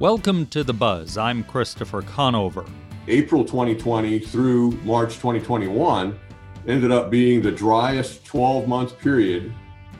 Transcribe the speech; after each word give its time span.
Welcome 0.00 0.46
to 0.46 0.64
The 0.64 0.72
Buzz. 0.72 1.18
I'm 1.18 1.44
Christopher 1.44 2.00
Conover. 2.00 2.64
April 3.06 3.44
2020 3.44 4.18
through 4.18 4.70
March 4.82 5.16
2021 5.16 6.18
ended 6.66 6.90
up 6.90 7.10
being 7.10 7.42
the 7.42 7.52
driest 7.52 8.24
12 8.24 8.66
month 8.66 8.98
period 8.98 9.52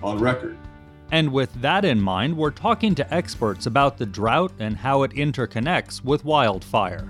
on 0.03 0.19
record. 0.19 0.57
And 1.13 1.31
with 1.31 1.53
that 1.61 1.85
in 1.85 2.01
mind, 2.01 2.35
we're 2.35 2.51
talking 2.51 2.95
to 2.95 3.15
experts 3.15 3.67
about 3.67 3.99
the 3.99 4.07
drought 4.07 4.53
and 4.59 4.79
how 4.79 5.03
it 5.03 5.11
interconnects 5.11 6.03
with 6.03 6.25
wildfire. 6.25 7.07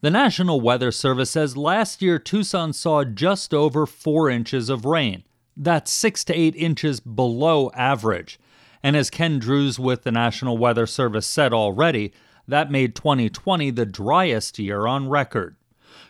The 0.00 0.10
National 0.10 0.60
Weather 0.60 0.90
Service 0.90 1.30
says 1.30 1.56
last 1.56 2.02
year 2.02 2.18
Tucson 2.18 2.72
saw 2.72 3.04
just 3.04 3.54
over 3.54 3.86
4 3.86 4.28
inches 4.28 4.68
of 4.68 4.84
rain. 4.84 5.22
That's 5.56 5.92
6 5.92 6.24
to 6.24 6.34
8 6.34 6.56
inches 6.56 7.00
below 7.00 7.70
average. 7.74 8.40
And 8.82 8.96
as 8.96 9.10
Ken 9.10 9.38
Drews 9.38 9.78
with 9.78 10.02
the 10.02 10.12
National 10.12 10.56
Weather 10.56 10.86
Service 10.86 11.26
said 11.26 11.52
already, 11.52 12.12
that 12.48 12.70
made 12.70 12.94
2020 12.94 13.70
the 13.70 13.86
driest 13.86 14.58
year 14.58 14.86
on 14.86 15.08
record. 15.08 15.56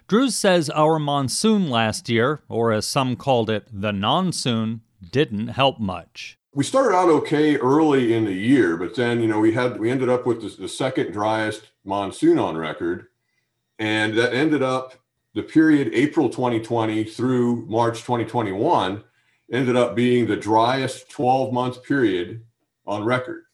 Drews 0.09 0.35
says 0.35 0.71
our 0.71 0.99
monsoon 0.99 1.69
last 1.69 2.09
year, 2.09 2.41
or 2.49 2.73
as 2.73 2.87
some 2.87 3.17
called 3.17 3.51
it, 3.51 3.67
the 3.73 3.93
nonsoon, 3.93 4.81
didn't 5.11 5.49
help 5.49 5.79
much. 5.79 6.39
We 6.53 6.65
started 6.65 6.97
out 6.97 7.09
okay 7.09 7.57
early 7.57 8.13
in 8.13 8.25
the 8.25 8.33
year, 8.33 8.77
but 8.77 8.97
then 8.97 9.21
you 9.21 9.29
know 9.29 9.39
we 9.39 9.53
had 9.53 9.79
we 9.79 9.91
ended 9.91 10.09
up 10.09 10.27
with 10.27 10.43
the, 10.43 10.63
the 10.63 10.69
second 10.69 11.13
driest 11.13 11.71
monsoon 11.85 12.39
on 12.39 12.57
record, 12.57 13.07
and 13.79 14.19
that 14.19 14.35
ended 14.35 14.63
up 14.63 14.95
the 15.35 15.43
period 15.43 15.93
April 15.95 16.29
2020 16.29 17.05
through 17.05 17.67
March 17.67 18.01
2021 18.01 19.05
ended 19.53 19.77
up 19.77 19.95
being 19.95 20.27
the 20.27 20.37
driest 20.37 21.09
12 21.09 21.53
month 21.53 21.83
period 21.85 22.43
on 22.91 23.05
record. 23.05 23.45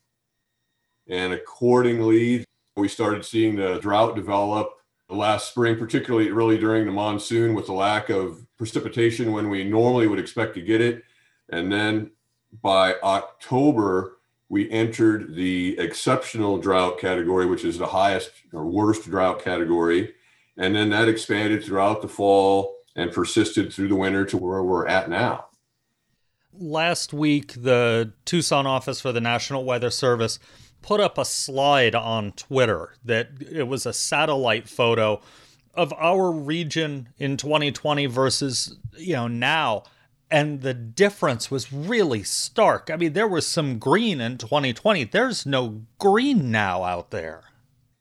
And 1.09 1.33
accordingly, 1.35 2.45
we 2.77 2.89
started 2.89 3.25
seeing 3.25 3.55
the 3.55 3.79
drought 3.79 4.17
develop 4.17 4.71
last 5.09 5.51
spring, 5.51 5.77
particularly 5.77 6.33
really 6.33 6.59
during 6.59 6.87
the 6.87 6.91
monsoon 6.91 7.55
with 7.55 7.67
the 7.67 7.73
lack 7.73 8.09
of 8.09 8.45
precipitation 8.57 9.33
when 9.33 9.51
we 9.51 9.63
normally 9.63 10.09
would 10.09 10.19
expect 10.19 10.55
to 10.55 10.63
get 10.63 10.81
it. 10.81 11.05
And 11.51 11.71
then 11.71 12.11
by 12.63 12.95
October, 13.03 14.17
we 14.49 14.71
entered 14.71 15.35
the 15.35 15.79
exceptional 15.79 16.59
drought 16.59 16.99
category, 16.99 17.47
which 17.47 17.65
is 17.65 17.79
the 17.79 17.87
highest 17.87 18.31
or 18.53 18.67
worst 18.67 19.05
drought 19.05 19.45
category. 19.45 20.15
And 20.57 20.75
then 20.75 20.89
that 20.91 21.09
expanded 21.09 21.63
throughout 21.63 22.01
the 22.01 22.09
fall 22.09 22.79
and 22.97 23.13
persisted 23.13 23.73
through 23.73 23.89
the 23.89 23.95
winter 23.95 24.25
to 24.25 24.39
where 24.39 24.63
we're 24.63 24.89
at 24.89 25.11
now 25.11 25.47
last 26.59 27.13
week, 27.13 27.55
the 27.55 28.13
Tucson 28.25 28.67
office 28.67 29.01
for 29.01 29.13
the 29.13 29.21
National 29.21 29.65
Weather 29.65 29.91
Service 29.91 30.39
put 30.83 31.01
up 31.01 31.19
a 31.19 31.25
slide 31.25 31.95
on 31.95 32.33
Twitter 32.33 32.95
that 33.05 33.31
it 33.41 33.65
was 33.65 33.87
a 33.87 33.93
satellite 33.93 34.69
photo 34.69 35.21
of 35.75 35.93
our 35.95 36.31
region 36.31 37.09
in 37.19 37.37
2020 37.37 38.07
versus, 38.07 38.77
you 38.97 39.15
know, 39.15 39.29
now. 39.29 39.83
And 40.31 40.63
the 40.63 40.75
difference 40.75 41.51
was 41.51 41.73
really 41.73 42.23
stark. 42.25 42.91
I 42.93 42.97
mean, 42.97 43.13
there 43.13 43.29
was 43.29 43.47
some 43.47 43.79
green 43.79 44.21
in 44.21 44.39
2020. 44.39 45.05
There's 45.05 45.47
no 45.47 45.83
green 45.99 46.51
now 46.51 46.83
out 46.83 47.11
there. 47.11 47.45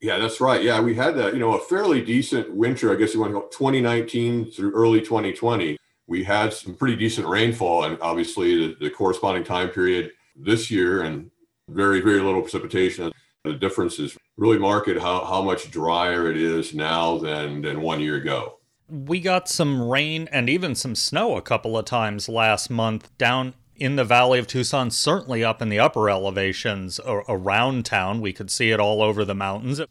Yeah, 0.01 0.17
that's 0.17 0.41
right. 0.41 0.63
Yeah, 0.63 0.79
we 0.81 0.95
had 0.95 1.17
a, 1.17 1.31
you 1.31 1.39
know, 1.39 1.53
a 1.53 1.59
fairly 1.59 2.03
decent 2.03 2.53
winter, 2.53 2.91
I 2.91 2.95
guess 2.95 3.13
you 3.13 3.19
want 3.19 3.33
to 3.33 3.39
go 3.39 3.47
2019 3.47 4.51
through 4.51 4.71
early 4.73 5.01
2020 5.01 5.77
we 6.07 6.23
had 6.23 6.53
some 6.53 6.75
pretty 6.75 6.95
decent 6.95 7.27
rainfall 7.27 7.85
and 7.85 7.97
obviously 8.01 8.67
the, 8.67 8.75
the, 8.79 8.89
corresponding 8.89 9.43
time 9.43 9.69
period 9.69 10.11
this 10.35 10.69
year 10.69 11.03
and 11.03 11.29
very 11.69 12.01
very 12.01 12.21
little 12.21 12.41
precipitation 12.41 13.11
the 13.43 13.53
difference 13.53 13.99
is 13.99 14.17
really 14.37 14.57
marked 14.57 14.89
how, 14.99 15.23
how 15.25 15.41
much 15.41 15.71
drier 15.71 16.29
it 16.29 16.37
is 16.37 16.73
now 16.73 17.17
than 17.17 17.61
than 17.61 17.81
one 17.81 17.99
year 17.99 18.15
ago 18.15 18.57
we 18.87 19.19
got 19.19 19.49
some 19.49 19.81
rain 19.81 20.27
and 20.31 20.49
even 20.49 20.75
some 20.75 20.95
snow 20.95 21.37
a 21.37 21.41
couple 21.41 21.77
of 21.77 21.85
times 21.85 22.29
last 22.29 22.69
month 22.69 23.15
down 23.17 23.53
in 23.75 23.95
the 23.95 24.05
valley 24.05 24.39
of 24.39 24.47
Tucson, 24.47 24.89
certainly 24.89 25.43
up 25.43 25.61
in 25.61 25.69
the 25.69 25.79
upper 25.79 26.09
elevations 26.09 26.99
around 27.05 27.85
town. 27.85 28.21
We 28.21 28.31
could 28.31 28.49
see 28.49 28.71
it 28.71 28.79
all 28.79 29.01
over 29.01 29.25
the 29.25 29.35
mountains. 29.35 29.81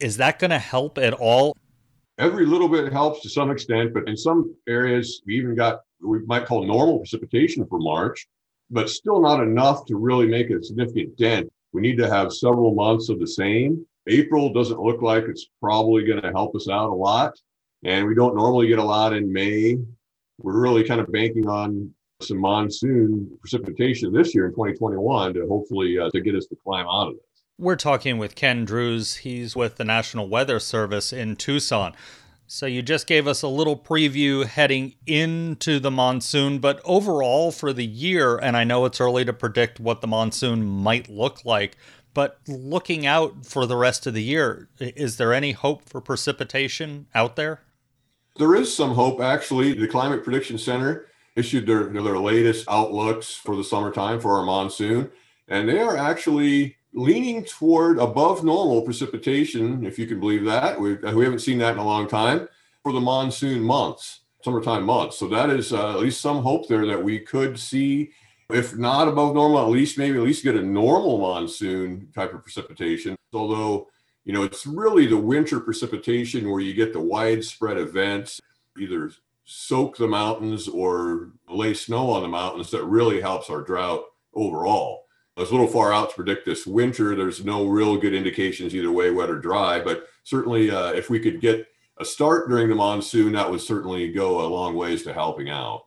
Is 0.00 0.16
that 0.16 0.38
going 0.38 0.50
to 0.50 0.58
help 0.58 0.98
at 0.98 1.12
all 1.12 1.56
every 2.18 2.46
little 2.46 2.68
bit 2.68 2.92
helps 2.92 3.20
to 3.22 3.28
some 3.28 3.50
extent, 3.50 3.92
but 3.94 4.08
in 4.08 4.16
some 4.16 4.54
areas, 4.68 5.22
we 5.26 5.36
even 5.36 5.54
got 5.54 5.80
we 6.00 6.20
might 6.26 6.46
call 6.46 6.64
normal 6.64 6.98
precipitation 6.98 7.66
for 7.66 7.78
March, 7.78 8.26
but 8.70 8.90
still 8.90 9.20
not 9.20 9.42
enough 9.42 9.86
to 9.86 9.96
really 9.96 10.26
make 10.26 10.50
a 10.50 10.62
significant 10.62 11.16
dent. 11.16 11.50
We 11.72 11.80
need 11.80 11.96
to 11.98 12.08
have 12.08 12.32
several 12.32 12.74
months 12.74 13.08
of 13.08 13.18
the 13.18 13.26
same. 13.26 13.86
April 14.06 14.52
doesn't 14.52 14.80
look 14.80 15.02
like 15.02 15.24
it's 15.24 15.48
probably 15.60 16.04
going 16.04 16.22
to 16.22 16.30
help 16.30 16.54
us 16.54 16.68
out 16.68 16.90
a 16.90 16.94
lot. 16.94 17.38
And 17.84 18.06
we 18.06 18.14
don't 18.14 18.36
normally 18.36 18.68
get 18.68 18.78
a 18.78 18.84
lot 18.84 19.12
in 19.12 19.32
May. 19.32 19.76
We're 20.38 20.60
really 20.60 20.84
kind 20.84 21.00
of 21.00 21.10
banking 21.10 21.48
on 21.48 21.92
some 22.20 22.38
monsoon 22.38 23.36
precipitation 23.40 24.12
this 24.12 24.34
year 24.34 24.46
in 24.46 24.52
2021 24.52 25.34
to 25.34 25.46
hopefully 25.46 25.98
uh, 25.98 26.10
to 26.10 26.20
get 26.20 26.34
us 26.34 26.46
to 26.46 26.56
climb 26.64 26.86
out 26.86 27.08
of 27.08 27.14
it. 27.14 27.25
We're 27.58 27.76
talking 27.76 28.18
with 28.18 28.34
Ken 28.34 28.66
Drews. 28.66 29.16
He's 29.16 29.56
with 29.56 29.76
the 29.76 29.84
National 29.84 30.28
Weather 30.28 30.60
Service 30.60 31.10
in 31.10 31.36
Tucson. 31.36 31.94
So 32.46 32.66
you 32.66 32.82
just 32.82 33.06
gave 33.06 33.26
us 33.26 33.40
a 33.40 33.48
little 33.48 33.78
preview 33.78 34.44
heading 34.44 34.94
into 35.06 35.80
the 35.80 35.90
monsoon, 35.90 36.58
but 36.58 36.82
overall 36.84 37.50
for 37.50 37.72
the 37.72 37.86
year, 37.86 38.36
and 38.36 38.58
I 38.58 38.64
know 38.64 38.84
it's 38.84 39.00
early 39.00 39.24
to 39.24 39.32
predict 39.32 39.80
what 39.80 40.02
the 40.02 40.06
monsoon 40.06 40.66
might 40.66 41.08
look 41.08 41.46
like, 41.46 41.78
but 42.12 42.38
looking 42.46 43.06
out 43.06 43.46
for 43.46 43.64
the 43.64 43.76
rest 43.76 44.06
of 44.06 44.12
the 44.12 44.22
year, 44.22 44.68
is 44.78 45.16
there 45.16 45.32
any 45.32 45.52
hope 45.52 45.88
for 45.88 46.02
precipitation 46.02 47.06
out 47.14 47.36
there? 47.36 47.62
There 48.36 48.54
is 48.54 48.76
some 48.76 48.92
hope, 48.92 49.18
actually. 49.22 49.72
The 49.72 49.88
Climate 49.88 50.22
Prediction 50.22 50.58
Center 50.58 51.06
issued 51.34 51.66
their, 51.66 51.84
their 51.84 52.18
latest 52.18 52.66
outlooks 52.68 53.34
for 53.34 53.56
the 53.56 53.64
summertime 53.64 54.20
for 54.20 54.38
our 54.38 54.44
monsoon, 54.44 55.10
and 55.48 55.66
they 55.66 55.78
are 55.78 55.96
actually 55.96 56.75
leaning 56.96 57.44
toward 57.44 57.98
above 57.98 58.42
normal 58.42 58.80
precipitation, 58.80 59.84
if 59.84 59.98
you 59.98 60.06
can 60.06 60.18
believe 60.18 60.44
that. 60.46 60.80
We, 60.80 60.94
we 60.94 61.24
haven't 61.24 61.40
seen 61.40 61.58
that 61.58 61.74
in 61.74 61.78
a 61.78 61.84
long 61.84 62.08
time 62.08 62.48
for 62.82 62.92
the 62.92 63.00
monsoon 63.00 63.62
months, 63.62 64.20
summertime 64.42 64.84
months. 64.84 65.18
So 65.18 65.28
that 65.28 65.50
is 65.50 65.72
uh, 65.72 65.90
at 65.90 66.00
least 66.00 66.22
some 66.22 66.42
hope 66.42 66.68
there 66.68 66.86
that 66.86 67.02
we 67.02 67.20
could 67.20 67.58
see, 67.58 68.12
if 68.48 68.76
not 68.76 69.08
above 69.08 69.34
normal, 69.34 69.58
at 69.58 69.68
least 69.68 69.98
maybe 69.98 70.16
at 70.16 70.24
least 70.24 70.42
get 70.42 70.56
a 70.56 70.62
normal 70.62 71.18
monsoon 71.18 72.08
type 72.14 72.32
of 72.32 72.42
precipitation. 72.42 73.14
Although, 73.34 73.88
you 74.24 74.32
know, 74.32 74.42
it's 74.42 74.66
really 74.66 75.06
the 75.06 75.18
winter 75.18 75.60
precipitation 75.60 76.50
where 76.50 76.60
you 76.60 76.72
get 76.72 76.94
the 76.94 77.00
widespread 77.00 77.76
events, 77.76 78.40
either 78.78 79.12
soak 79.44 79.98
the 79.98 80.08
mountains 80.08 80.66
or 80.66 81.32
lay 81.48 81.74
snow 81.74 82.10
on 82.10 82.22
the 82.22 82.28
mountains 82.28 82.70
that 82.70 82.84
really 82.84 83.20
helps 83.20 83.50
our 83.50 83.60
drought 83.60 84.02
overall. 84.34 85.05
It's 85.36 85.50
a 85.50 85.54
little 85.54 85.68
far 85.68 85.92
out 85.92 86.10
to 86.10 86.16
predict 86.16 86.46
this 86.46 86.66
winter. 86.66 87.14
There's 87.14 87.44
no 87.44 87.66
real 87.66 87.98
good 87.98 88.14
indications 88.14 88.74
either 88.74 88.90
way, 88.90 89.10
wet 89.10 89.28
or 89.28 89.38
dry. 89.38 89.80
But 89.80 90.06
certainly, 90.24 90.70
uh, 90.70 90.92
if 90.92 91.10
we 91.10 91.20
could 91.20 91.42
get 91.42 91.66
a 91.98 92.06
start 92.06 92.48
during 92.48 92.68
the 92.68 92.74
monsoon, 92.74 93.32
that 93.32 93.50
would 93.50 93.60
certainly 93.60 94.12
go 94.12 94.40
a 94.40 94.48
long 94.48 94.74
ways 94.74 95.02
to 95.02 95.12
helping 95.12 95.50
out. 95.50 95.84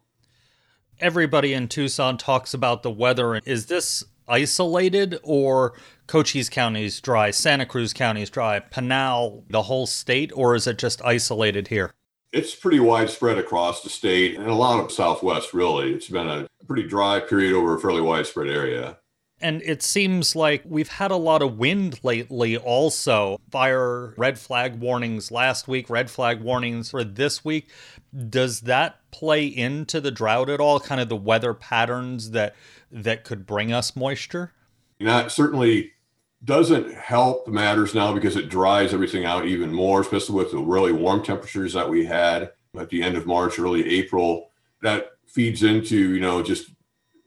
Everybody 0.99 1.53
in 1.53 1.67
Tucson 1.67 2.17
talks 2.17 2.53
about 2.53 2.83
the 2.83 2.91
weather. 2.91 3.35
Is 3.38 3.65
this 3.65 4.03
isolated 4.27 5.17
or 5.23 5.73
Cochise 6.05 6.49
County's 6.49 7.01
dry, 7.01 7.31
Santa 7.31 7.65
Cruz 7.65 7.91
County's 7.91 8.29
dry, 8.29 8.59
Pinal, 8.59 9.45
the 9.49 9.63
whole 9.63 9.88
state, 9.88 10.31
or 10.35 10.53
is 10.53 10.67
it 10.67 10.77
just 10.77 11.03
isolated 11.03 11.69
here? 11.69 11.91
It's 12.31 12.53
pretty 12.53 12.79
widespread 12.79 13.39
across 13.39 13.81
the 13.81 13.89
state 13.89 14.38
and 14.38 14.47
a 14.47 14.53
lot 14.53 14.83
of 14.83 14.91
Southwest, 14.91 15.55
really. 15.55 15.93
It's 15.93 16.09
been 16.09 16.27
a 16.27 16.47
pretty 16.68 16.88
dry 16.88 17.19
period 17.19 17.53
over 17.53 17.75
a 17.75 17.79
fairly 17.79 18.01
widespread 18.01 18.47
area. 18.47 18.97
And 19.41 19.62
it 19.62 19.81
seems 19.81 20.36
like 20.36 20.63
we've 20.65 20.89
had 20.89 21.12
a 21.12 21.15
lot 21.15 21.41
of 21.41 21.57
wind 21.57 22.00
lately, 22.03 22.57
also. 22.57 23.39
Fire 23.50 24.13
red 24.18 24.38
flag 24.38 24.80
warnings 24.80 25.31
last 25.31 25.68
week, 25.68 25.89
red 25.89 26.12
flag 26.12 26.41
warnings 26.41 26.91
for 26.91 27.03
this 27.03 27.45
week. 27.45 27.69
Does 28.30 28.62
that 28.62 29.00
play 29.12 29.45
into 29.45 30.01
the 30.01 30.12
drought 30.12 30.50
at 30.50 30.59
all? 30.59 30.80
Kind 30.80 31.00
of 31.00 31.09
the 31.09 31.15
weather 31.15 31.53
patterns 31.53 32.31
that 32.31 32.56
that 32.91 33.24
could 33.24 33.45
bring 33.45 33.71
us 33.71 33.95
moisture? 33.95 34.51
That 35.00 35.31
certainly 35.31 35.94
doesn't 36.44 36.94
help 36.94 37.47
matters 37.47 37.94
now 37.94 38.13
because 38.13 38.36
it 38.36 38.50
dries 38.50 38.94
everything 38.94 39.25
out 39.25 39.45
even 39.45 39.74
more, 39.74 40.01
especially 40.01 40.36
with 40.36 40.51
the 40.51 40.59
really 40.59 40.91
warm 40.91 41.24
temperatures 41.24 41.74
that 41.74 41.89
we 41.89 42.06
had 42.06 42.51
at 42.77 42.89
the 42.89 43.01
end 43.01 43.15
of 43.15 43.25
March, 43.25 43.59
early 43.59 43.88
April. 44.00 44.51
That 44.81 45.12
feeds 45.27 45.63
into, 45.63 46.13
you 46.13 46.19
know, 46.19 46.41
just 46.41 46.71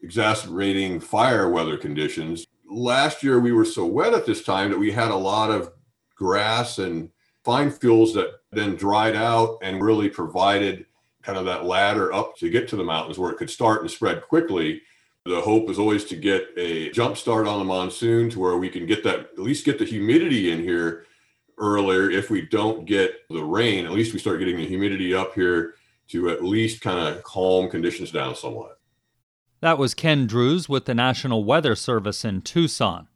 exacerbating 0.02 1.00
fire 1.00 1.48
weather 1.48 1.76
conditions. 1.76 2.46
Last 2.68 3.22
year, 3.22 3.40
we 3.40 3.52
were 3.52 3.64
so 3.64 3.86
wet 3.86 4.14
at 4.14 4.26
this 4.26 4.42
time 4.42 4.70
that 4.70 4.78
we 4.78 4.90
had 4.90 5.10
a 5.10 5.16
lot 5.16 5.50
of 5.50 5.72
grass 6.14 6.78
and 6.78 7.10
fine 7.44 7.70
fuels 7.70 8.14
that 8.14 8.30
then 8.52 8.76
dried 8.76 9.16
out 9.16 9.58
and 9.62 9.82
really 9.82 10.08
provided 10.08 10.86
kind 11.22 11.38
of 11.38 11.44
that 11.44 11.64
ladder 11.64 12.12
up 12.12 12.36
to 12.36 12.50
get 12.50 12.68
to 12.68 12.76
the 12.76 12.84
mountains 12.84 13.18
where 13.18 13.30
it 13.30 13.38
could 13.38 13.50
start 13.50 13.80
and 13.80 13.90
spread 13.90 14.22
quickly. 14.22 14.82
The 15.24 15.40
hope 15.40 15.70
is 15.70 15.78
always 15.78 16.04
to 16.06 16.16
get 16.16 16.48
a 16.56 16.90
jump 16.90 17.16
start 17.16 17.46
on 17.46 17.60
the 17.60 17.64
monsoon 17.64 18.28
to 18.30 18.40
where 18.40 18.56
we 18.56 18.68
can 18.68 18.86
get 18.86 19.04
that, 19.04 19.20
at 19.20 19.38
least 19.38 19.64
get 19.64 19.78
the 19.78 19.84
humidity 19.84 20.50
in 20.50 20.60
here 20.60 21.06
earlier. 21.58 22.10
If 22.10 22.28
we 22.28 22.42
don't 22.42 22.84
get 22.84 23.28
the 23.30 23.42
rain, 23.42 23.86
at 23.86 23.92
least 23.92 24.12
we 24.12 24.18
start 24.18 24.40
getting 24.40 24.56
the 24.56 24.66
humidity 24.66 25.14
up 25.14 25.32
here 25.34 25.74
to 26.08 26.30
at 26.30 26.44
least 26.44 26.80
kind 26.80 26.98
of 26.98 27.22
calm 27.22 27.70
conditions 27.70 28.10
down 28.10 28.34
somewhat. 28.34 28.80
That 29.62 29.78
was 29.78 29.94
Ken 29.94 30.26
Drews 30.26 30.68
with 30.68 30.86
the 30.86 30.94
National 30.94 31.44
Weather 31.44 31.76
Service 31.76 32.24
in 32.24 32.42
Tucson. 32.42 33.06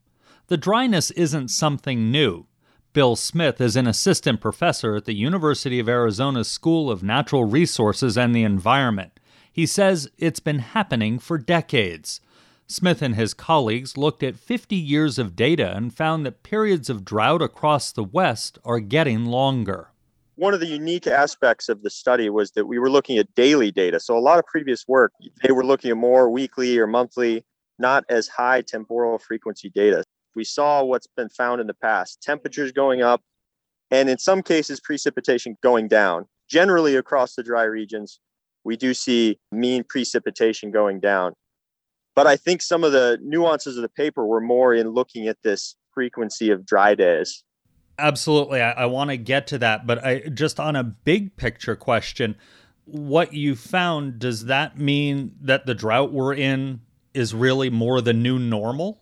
The 0.47 0.57
dryness 0.57 1.11
isn't 1.11 1.49
something 1.49 2.13
new. 2.13 2.47
Bill 2.93 3.17
Smith 3.17 3.61
is 3.61 3.75
an 3.75 3.89
assistant 3.89 4.41
professor 4.41 4.95
at 4.95 5.07
the 5.07 5.17
University 5.17 5.81
of 5.81 5.89
Arizona's 5.89 6.47
School 6.47 6.89
of 6.89 7.03
Natural 7.03 7.45
Resources 7.45 8.17
and 8.17 8.33
the 8.33 8.45
Environment. 8.45 9.19
He 9.53 9.67
says 9.67 10.09
it's 10.19 10.39
been 10.39 10.61
happening 10.61 11.19
for 11.19 11.37
decades. 11.37 12.21
Smith 12.69 13.03
and 13.03 13.17
his 13.17 13.35
colleagues 13.35 13.97
looked 13.97 14.23
at 14.23 14.37
50 14.37 14.77
years 14.77 15.19
of 15.19 15.35
data 15.35 15.77
and 15.77 15.93
found 15.93 16.25
that 16.25 16.45
periods 16.45 16.89
of 16.89 17.05
drought 17.05 17.43
across 17.43 17.91
the 17.91 18.05
West 18.05 18.57
are 18.65 18.79
getting 18.79 19.25
longer 19.25 19.89
one 20.37 20.53
of 20.53 20.61
the 20.61 20.67
unique 20.67 21.07
aspects 21.07 21.69
of 21.69 21.83
the 21.83 21.91
study 21.91 22.29
was 22.29 22.51
that 22.53 22.67
we 22.67 22.79
were 22.79 22.91
looking 22.91 23.19
at 23.19 23.35
daily 23.35 23.73
data. 23.73 23.99
So 23.99 24.17
a 24.17 24.21
lot 24.21 24.39
of 24.39 24.45
previous 24.47 24.87
work, 24.87 25.13
they 25.43 25.51
were 25.51 25.65
looking 25.65 25.91
at 25.91 25.97
more 25.97 26.31
weekly 26.31 26.79
or 26.79 26.87
monthly, 26.87 27.45
not 27.79 28.05
as 28.11 28.29
high 28.29 28.61
temporal 28.61 29.19
frequency 29.19 29.71
data. 29.71 30.05
We 30.35 30.45
saw 30.45 30.85
what's 30.85 31.07
been 31.07 31.31
found 31.31 31.63
in 31.63 31.67
the 31.67 31.75
past 31.75 32.23
temperatures 32.23 32.71
going 32.71 33.03
up, 33.03 33.23
and 33.91 34.11
in 34.11 34.19
some 34.19 34.43
cases, 34.43 34.79
precipitation 34.79 35.57
going 35.63 35.89
down. 35.89 36.27
Generally, 36.51 36.97
across 36.97 37.35
the 37.35 37.43
dry 37.43 37.65
regions, 37.65 38.21
we 38.63 38.77
do 38.77 38.93
see 38.93 39.39
mean 39.51 39.85
precipitation 39.89 40.71
going 40.71 41.01
down. 41.01 41.33
But 42.15 42.27
I 42.27 42.37
think 42.37 42.61
some 42.61 42.85
of 42.85 42.93
the 42.93 43.19
nuances 43.23 43.77
of 43.77 43.83
the 43.83 43.89
paper 43.89 44.27
were 44.27 44.41
more 44.41 44.75
in 44.75 44.91
looking 44.91 45.29
at 45.29 45.39
this 45.43 45.77
frequency 45.95 46.51
of 46.51 46.67
dry 46.67 46.95
days 46.95 47.43
Absolutely. 47.99 48.61
I, 48.61 48.73
I 48.73 48.87
want 48.87 49.11
to 49.11 49.17
get 49.17 49.47
to 49.49 49.59
that. 49.59 49.87
But 49.87 50.05
I, 50.05 50.21
just 50.29 50.61
on 50.61 50.77
a 50.77 50.85
big 50.85 51.37
picture 51.37 51.77
question, 51.77 52.37
what 52.85 53.33
you 53.33 53.57
found, 53.57 54.19
does 54.19 54.47
that 54.47 54.79
mean 54.79 55.35
that 55.41 55.67
the 55.67 55.75
drought 55.75 56.13
we're 56.13 56.35
in 56.35 56.81
is 57.15 57.35
really 57.35 57.71
more 57.71 58.01
the 58.01 58.13
new 58.13 58.39
normal? 58.39 59.01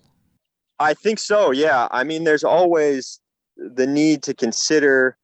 I 0.79 0.95
think 0.95 1.19
so. 1.19 1.51
Yeah. 1.51 1.89
I 1.91 2.05
mean, 2.05 2.25
there's 2.25 2.45
always 2.45 3.21
the 3.57 3.87
need 3.87 4.23
to 4.25 4.35
consider 4.35 5.17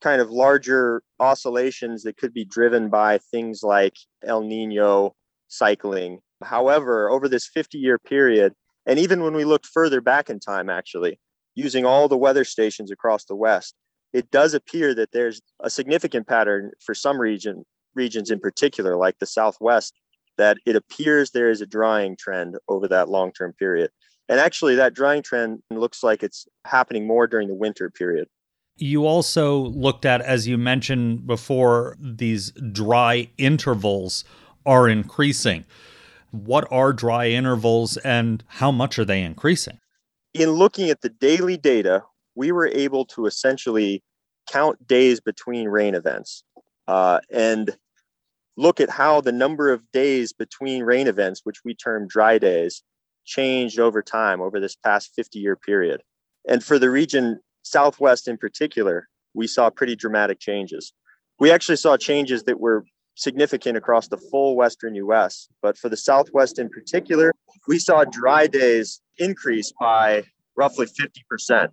kind 0.00 0.20
of 0.20 0.30
larger 0.30 1.02
oscillations 1.18 2.02
that 2.04 2.16
could 2.16 2.32
be 2.32 2.44
driven 2.44 2.88
by 2.88 3.18
things 3.18 3.62
like 3.62 3.94
El 4.24 4.42
Nino 4.42 5.14
cycling. 5.48 6.20
However, 6.42 7.10
over 7.10 7.28
this 7.28 7.46
50 7.46 7.78
year 7.78 7.98
period, 7.98 8.54
and 8.86 8.98
even 8.98 9.22
when 9.22 9.34
we 9.34 9.44
looked 9.44 9.66
further 9.66 10.00
back 10.00 10.30
in 10.30 10.40
time, 10.40 10.70
actually, 10.70 11.20
using 11.54 11.84
all 11.84 12.08
the 12.08 12.16
weather 12.16 12.44
stations 12.44 12.90
across 12.90 13.24
the 13.24 13.36
West, 13.36 13.74
it 14.12 14.30
does 14.30 14.54
appear 14.54 14.94
that 14.94 15.12
there's 15.12 15.40
a 15.60 15.70
significant 15.70 16.26
pattern 16.26 16.70
for 16.80 16.94
some 16.94 17.20
region 17.20 17.64
regions 17.94 18.30
in 18.30 18.38
particular, 18.40 18.96
like 18.96 19.18
the 19.18 19.26
Southwest, 19.26 19.94
that 20.38 20.58
it 20.66 20.76
appears 20.76 21.30
there 21.30 21.50
is 21.50 21.60
a 21.60 21.66
drying 21.66 22.16
trend 22.16 22.56
over 22.68 22.88
that 22.88 23.08
long-term 23.08 23.52
period. 23.54 23.90
And 24.28 24.38
actually, 24.38 24.76
that 24.76 24.94
drying 24.94 25.22
trend 25.22 25.60
looks 25.70 26.02
like 26.02 26.22
it's 26.22 26.46
happening 26.64 27.06
more 27.06 27.26
during 27.26 27.48
the 27.48 27.54
winter 27.54 27.90
period. 27.90 28.28
You 28.76 29.04
also 29.04 29.58
looked 29.58 30.04
at, 30.04 30.20
as 30.20 30.46
you 30.46 30.56
mentioned 30.56 31.26
before, 31.26 31.96
these 32.00 32.52
dry 32.72 33.28
intervals 33.38 34.24
are 34.64 34.88
increasing. 34.88 35.64
What 36.30 36.66
are 36.70 36.92
dry 36.92 37.26
intervals 37.28 37.96
and 37.98 38.44
how 38.46 38.70
much 38.70 38.98
are 38.98 39.04
they 39.04 39.22
increasing? 39.22 39.78
In 40.34 40.50
looking 40.50 40.90
at 40.90 41.00
the 41.00 41.08
daily 41.08 41.56
data, 41.56 42.02
we 42.34 42.52
were 42.52 42.68
able 42.68 43.04
to 43.04 43.26
essentially 43.26 44.02
count 44.50 44.86
days 44.86 45.20
between 45.20 45.68
rain 45.68 45.94
events 45.94 46.44
uh, 46.88 47.20
and 47.30 47.76
look 48.56 48.80
at 48.80 48.90
how 48.90 49.20
the 49.20 49.32
number 49.32 49.72
of 49.72 49.82
days 49.92 50.32
between 50.32 50.82
rain 50.82 51.06
events, 51.06 51.40
which 51.44 51.64
we 51.64 51.74
term 51.74 52.06
dry 52.08 52.38
days, 52.38 52.82
changed 53.24 53.78
over 53.78 54.02
time 54.02 54.40
over 54.40 54.60
this 54.60 54.76
past 54.76 55.12
50 55.14 55.38
year 55.38 55.56
period. 55.56 56.02
And 56.48 56.64
for 56.64 56.78
the 56.78 56.90
region 56.90 57.40
Southwest 57.62 58.28
in 58.28 58.36
particular, 58.36 59.08
we 59.34 59.46
saw 59.46 59.70
pretty 59.70 59.94
dramatic 59.94 60.40
changes. 60.40 60.92
We 61.38 61.50
actually 61.50 61.76
saw 61.76 61.96
changes 61.96 62.44
that 62.44 62.60
were 62.60 62.84
significant 63.14 63.76
across 63.76 64.08
the 64.08 64.16
full 64.16 64.56
Western 64.56 64.94
US. 64.94 65.48
But 65.62 65.78
for 65.78 65.88
the 65.88 65.96
Southwest 65.96 66.58
in 66.58 66.68
particular, 66.68 67.32
we 67.68 67.78
saw 67.78 68.04
dry 68.04 68.46
days 68.46 69.00
increase 69.18 69.72
by 69.80 70.24
roughly 70.56 70.86
50%. 70.86 71.68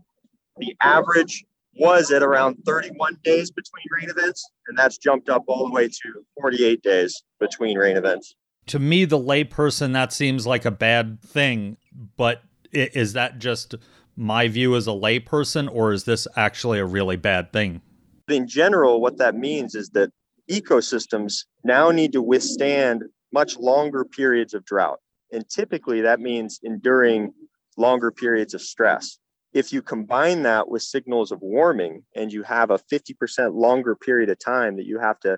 The 0.57 0.75
average 0.81 1.45
was 1.79 2.11
at 2.11 2.23
around 2.23 2.57
31 2.65 3.17
days 3.23 3.51
between 3.51 3.85
rain 3.91 4.09
events, 4.09 4.49
and 4.67 4.77
that's 4.77 4.97
jumped 4.97 5.29
up 5.29 5.43
all 5.47 5.67
the 5.67 5.73
way 5.73 5.87
to 5.87 6.25
48 6.41 6.81
days 6.81 7.23
between 7.39 7.77
rain 7.77 7.97
events. 7.97 8.35
To 8.67 8.79
me, 8.79 9.05
the 9.05 9.19
layperson, 9.19 9.93
that 9.93 10.11
seems 10.11 10.45
like 10.45 10.65
a 10.65 10.71
bad 10.71 11.21
thing, 11.21 11.77
but 12.17 12.41
is 12.71 13.13
that 13.13 13.39
just 13.39 13.75
my 14.15 14.47
view 14.47 14.75
as 14.75 14.87
a 14.87 14.91
layperson, 14.91 15.69
or 15.71 15.93
is 15.93 16.03
this 16.03 16.27
actually 16.35 16.79
a 16.79 16.85
really 16.85 17.15
bad 17.15 17.53
thing? 17.53 17.81
In 18.27 18.47
general, 18.47 18.99
what 18.99 19.17
that 19.17 19.35
means 19.35 19.75
is 19.75 19.89
that 19.91 20.11
ecosystems 20.51 21.45
now 21.63 21.91
need 21.91 22.11
to 22.13 22.21
withstand 22.21 23.03
much 23.31 23.57
longer 23.57 24.03
periods 24.03 24.53
of 24.53 24.65
drought. 24.65 24.99
And 25.31 25.47
typically 25.49 26.01
that 26.01 26.19
means 26.19 26.59
enduring 26.63 27.33
longer 27.77 28.11
periods 28.11 28.53
of 28.53 28.61
stress. 28.61 29.19
If 29.53 29.71
you 29.71 29.81
combine 29.81 30.43
that 30.43 30.69
with 30.69 30.81
signals 30.81 31.31
of 31.31 31.39
warming 31.41 32.03
and 32.15 32.31
you 32.31 32.43
have 32.43 32.69
a 32.69 32.79
50% 32.91 33.55
longer 33.55 33.95
period 33.95 34.29
of 34.29 34.39
time 34.39 34.75
that 34.77 34.85
you 34.85 34.99
have 34.99 35.19
to 35.21 35.37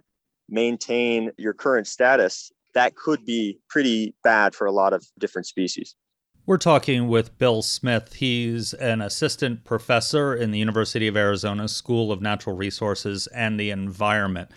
maintain 0.50 1.32
your 1.38 1.54
current 1.54 1.88
status, 1.88 2.52
that 2.74 2.96
could 2.96 3.26
be 3.26 3.60
pretty 3.70 4.16
bad 4.24 4.56
for 4.56 4.66
a 4.68 4.72
lot 4.72 4.94
of 4.94 5.06
different 5.20 5.46
species. 5.46 5.96
We're 6.46 6.58
talking 6.58 7.08
with 7.08 7.38
Bill 7.38 7.62
Smith. 7.62 8.16
He's 8.16 8.74
an 8.74 9.02
assistant 9.02 9.66
professor 9.66 10.34
in 10.34 10.50
the 10.50 10.58
University 10.58 11.08
of 11.08 11.16
Arizona 11.16 11.68
School 11.68 12.12
of 12.12 12.22
Natural 12.22 12.56
Resources 12.56 13.28
and 13.28 13.60
the 13.60 13.70
Environment. 13.70 14.50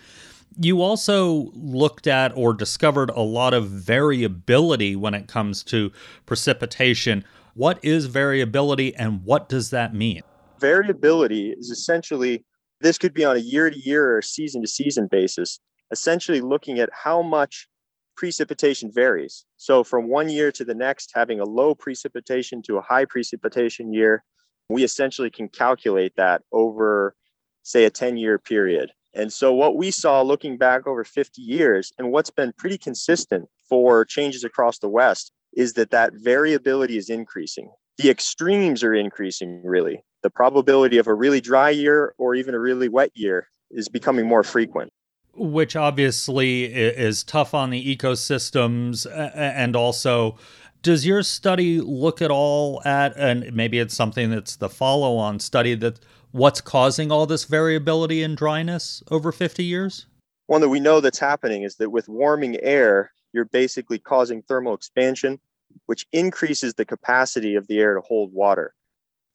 You 0.59 0.81
also 0.81 1.51
looked 1.53 2.07
at 2.07 2.35
or 2.35 2.53
discovered 2.53 3.09
a 3.11 3.21
lot 3.21 3.53
of 3.53 3.67
variability 3.67 4.95
when 4.95 5.13
it 5.13 5.27
comes 5.27 5.63
to 5.65 5.91
precipitation. 6.25 7.25
What 7.53 7.79
is 7.83 8.05
variability 8.05 8.95
and 8.95 9.23
what 9.23 9.49
does 9.49 9.69
that 9.71 9.93
mean? 9.93 10.21
Variability 10.59 11.51
is 11.51 11.69
essentially, 11.69 12.45
this 12.81 12.97
could 12.97 13.13
be 13.13 13.25
on 13.25 13.35
a 13.35 13.39
year 13.39 13.69
to 13.69 13.77
year 13.77 14.15
or 14.15 14.21
season 14.21 14.61
to 14.61 14.67
season 14.67 15.07
basis, 15.09 15.59
essentially 15.91 16.41
looking 16.41 16.79
at 16.79 16.89
how 16.93 17.21
much 17.21 17.67
precipitation 18.15 18.91
varies. 18.93 19.45
So 19.57 19.83
from 19.83 20.09
one 20.09 20.29
year 20.29 20.51
to 20.51 20.63
the 20.63 20.75
next, 20.75 21.11
having 21.13 21.39
a 21.39 21.45
low 21.45 21.75
precipitation 21.75 22.61
to 22.63 22.77
a 22.77 22.81
high 22.81 23.05
precipitation 23.05 23.93
year, 23.93 24.23
we 24.69 24.83
essentially 24.83 25.29
can 25.29 25.49
calculate 25.49 26.13
that 26.17 26.41
over, 26.51 27.15
say, 27.63 27.85
a 27.85 27.89
10 27.89 28.17
year 28.17 28.37
period. 28.39 28.91
And 29.13 29.31
so, 29.31 29.53
what 29.53 29.75
we 29.75 29.91
saw 29.91 30.21
looking 30.21 30.57
back 30.57 30.87
over 30.87 31.03
50 31.03 31.41
years, 31.41 31.91
and 31.97 32.11
what's 32.11 32.31
been 32.31 32.53
pretty 32.57 32.77
consistent 32.77 33.47
for 33.69 34.05
changes 34.05 34.43
across 34.43 34.79
the 34.79 34.89
West, 34.89 35.31
is 35.53 35.73
that 35.73 35.91
that 35.91 36.13
variability 36.15 36.97
is 36.97 37.09
increasing. 37.09 37.69
The 37.97 38.09
extremes 38.09 38.83
are 38.83 38.93
increasing, 38.93 39.61
really. 39.63 40.03
The 40.23 40.31
probability 40.31 40.97
of 40.97 41.07
a 41.07 41.13
really 41.13 41.41
dry 41.41 41.69
year 41.69 42.15
or 42.17 42.33
even 42.33 42.55
a 42.55 42.59
really 42.59 42.89
wet 42.89 43.11
year 43.13 43.49
is 43.69 43.87
becoming 43.87 44.27
more 44.27 44.43
frequent. 44.43 44.91
Which 45.35 45.75
obviously 45.75 46.65
is 46.65 47.23
tough 47.23 47.53
on 47.53 47.71
the 47.71 47.95
ecosystems. 47.95 49.05
And 49.35 49.75
also, 49.75 50.37
does 50.83 51.05
your 51.05 51.23
study 51.23 51.79
look 51.81 52.21
at 52.21 52.29
all 52.29 52.81
at, 52.85 53.15
and 53.17 53.51
maybe 53.53 53.79
it's 53.79 53.95
something 53.95 54.29
that's 54.29 54.57
the 54.57 54.69
follow 54.69 55.15
on 55.15 55.39
study 55.39 55.73
that 55.75 55.99
what's 56.31 56.61
causing 56.61 57.11
all 57.11 57.25
this 57.25 57.45
variability 57.45 58.21
in 58.21 58.35
dryness 58.35 59.01
over 59.09 59.31
50 59.31 59.63
years? 59.63 60.05
One 60.47 60.61
that 60.61 60.69
we 60.69 60.81
know 60.81 60.99
that's 60.99 61.19
happening 61.19 61.63
is 61.63 61.77
that 61.77 61.89
with 61.89 62.09
warming 62.09 62.61
air, 62.61 63.11
you're 63.31 63.45
basically 63.45 63.97
causing 63.97 64.41
thermal 64.41 64.73
expansion, 64.73 65.39
which 65.85 66.05
increases 66.11 66.73
the 66.73 66.85
capacity 66.85 67.55
of 67.55 67.65
the 67.67 67.79
air 67.79 67.95
to 67.95 68.01
hold 68.01 68.33
water. 68.33 68.75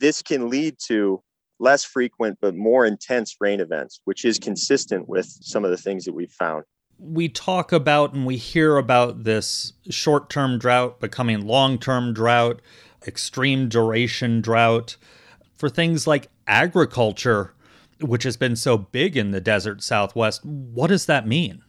This 0.00 0.22
can 0.22 0.50
lead 0.50 0.76
to 0.86 1.22
less 1.58 1.82
frequent 1.82 2.38
but 2.40 2.54
more 2.54 2.84
intense 2.84 3.36
rain 3.40 3.60
events, 3.60 4.00
which 4.04 4.24
is 4.24 4.38
consistent 4.38 5.08
with 5.08 5.26
some 5.26 5.64
of 5.64 5.70
the 5.70 5.76
things 5.78 6.04
that 6.04 6.12
we've 6.12 6.30
found. 6.30 6.64
We 6.98 7.28
talk 7.28 7.72
about 7.72 8.12
and 8.12 8.26
we 8.26 8.36
hear 8.36 8.76
about 8.76 9.24
this 9.24 9.72
short 9.88 10.28
term 10.30 10.58
drought 10.58 11.00
becoming 11.00 11.46
long 11.46 11.78
term 11.78 12.12
drought, 12.12 12.60
extreme 13.06 13.68
duration 13.68 14.40
drought. 14.40 14.96
For 15.56 15.68
things 15.68 16.06
like 16.06 16.28
agriculture, 16.46 17.54
which 18.00 18.22
has 18.24 18.36
been 18.36 18.56
so 18.56 18.78
big 18.78 19.16
in 19.16 19.30
the 19.30 19.40
desert 19.40 19.82
southwest, 19.82 20.44
what 20.44 20.88
does 20.88 21.06
that 21.06 21.26
mean? 21.26 21.62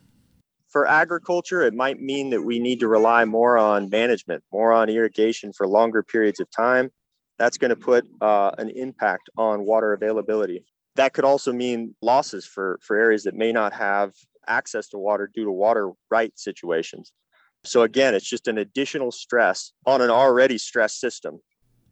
For 0.69 0.87
agriculture, 0.87 1.63
it 1.63 1.73
might 1.73 1.99
mean 1.99 2.29
that 2.29 2.43
we 2.43 2.59
need 2.59 2.79
to 2.81 2.87
rely 2.87 3.25
more 3.25 3.57
on 3.57 3.89
management, 3.89 4.43
more 4.51 4.71
on 4.71 4.89
irrigation 4.89 5.51
for 5.51 5.67
longer 5.67 6.03
periods 6.03 6.39
of 6.39 6.49
time. 6.51 6.91
That's 7.39 7.57
going 7.57 7.69
to 7.69 7.75
put 7.75 8.07
uh, 8.21 8.51
an 8.59 8.69
impact 8.69 9.29
on 9.37 9.65
water 9.65 9.93
availability. 9.93 10.63
That 10.95 11.13
could 11.13 11.23
also 11.23 11.51
mean 11.51 11.95
losses 12.01 12.45
for, 12.45 12.79
for 12.83 12.97
areas 12.97 13.23
that 13.23 13.33
may 13.33 13.51
not 13.51 13.73
have 13.73 14.13
access 14.49 14.89
to 14.89 14.97
water 14.97 15.29
due 15.33 15.45
to 15.45 15.51
water 15.51 15.91
right 16.09 16.37
situations. 16.37 17.13
So, 17.63 17.83
again, 17.83 18.15
it's 18.15 18.29
just 18.29 18.47
an 18.47 18.57
additional 18.57 19.11
stress 19.11 19.71
on 19.85 20.01
an 20.01 20.09
already 20.09 20.57
stressed 20.57 20.99
system. 20.99 21.39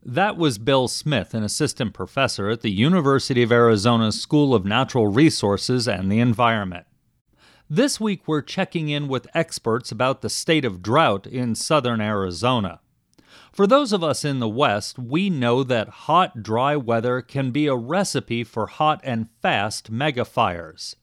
That 0.03 0.37
was 0.37 0.57
Bill 0.57 0.87
Smith, 0.87 1.33
an 1.33 1.43
assistant 1.43 1.93
professor 1.93 2.49
at 2.49 2.61
the 2.61 2.71
University 2.71 3.43
of 3.43 3.51
Arizona's 3.51 4.19
School 4.19 4.55
of 4.55 4.63
Natural 4.63 5.07
Resources 5.07 5.87
and 5.87 6.11
the 6.11 6.19
Environment. 6.19 6.85
This 7.69 7.99
week, 7.99 8.21
we're 8.25 8.41
checking 8.41 8.87
in 8.87 9.09
with 9.09 9.27
experts 9.33 9.91
about 9.91 10.21
the 10.21 10.29
state 10.29 10.63
of 10.63 10.81
drought 10.81 11.27
in 11.27 11.55
southern 11.55 11.99
Arizona. 11.99 12.79
For 13.51 13.67
those 13.67 13.91
of 13.91 14.03
us 14.03 14.23
in 14.23 14.39
the 14.39 14.47
West, 14.47 14.97
we 14.97 15.29
know 15.29 15.63
that 15.63 15.89
hot, 15.89 16.41
dry 16.41 16.77
weather 16.77 17.21
can 17.21 17.51
be 17.51 17.67
a 17.67 17.75
recipe 17.75 18.45
for 18.45 18.67
hot 18.67 19.01
and 19.03 19.29
fast 19.41 19.91
megafires. 19.91 20.95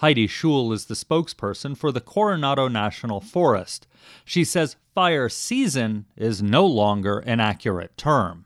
Heidi 0.00 0.28
Schewel 0.28 0.74
is 0.74 0.86
the 0.86 0.94
spokesperson 0.94 1.74
for 1.74 1.90
the 1.90 2.02
Coronado 2.02 2.68
National 2.68 3.20
Forest. 3.20 3.86
She 4.26 4.44
says 4.44 4.76
fire 4.94 5.30
season 5.30 6.04
is 6.16 6.42
no 6.42 6.66
longer 6.66 7.20
an 7.20 7.40
accurate 7.40 7.96
term. 7.96 8.44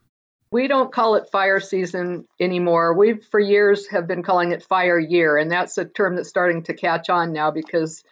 We 0.53 0.69
don't 0.69 0.93
call 0.93 1.17
it 1.17 1.29
fire 1.31 1.59
season 1.59 2.27
anymore. 2.39 2.95
We've 2.95 3.25
for 3.25 3.41
years 3.41 3.89
have 3.89 4.07
been 4.07 4.23
calling 4.23 4.53
it 4.53 4.63
fire 4.63 4.99
year, 4.99 5.37
and 5.37 5.51
that's 5.51 5.77
a 5.77 5.85
term 5.85 6.15
that's 6.15 6.29
starting 6.29 6.63
to 6.65 6.75
catch 6.75 7.11
on 7.11 7.33
now 7.33 7.51
because 7.51 8.05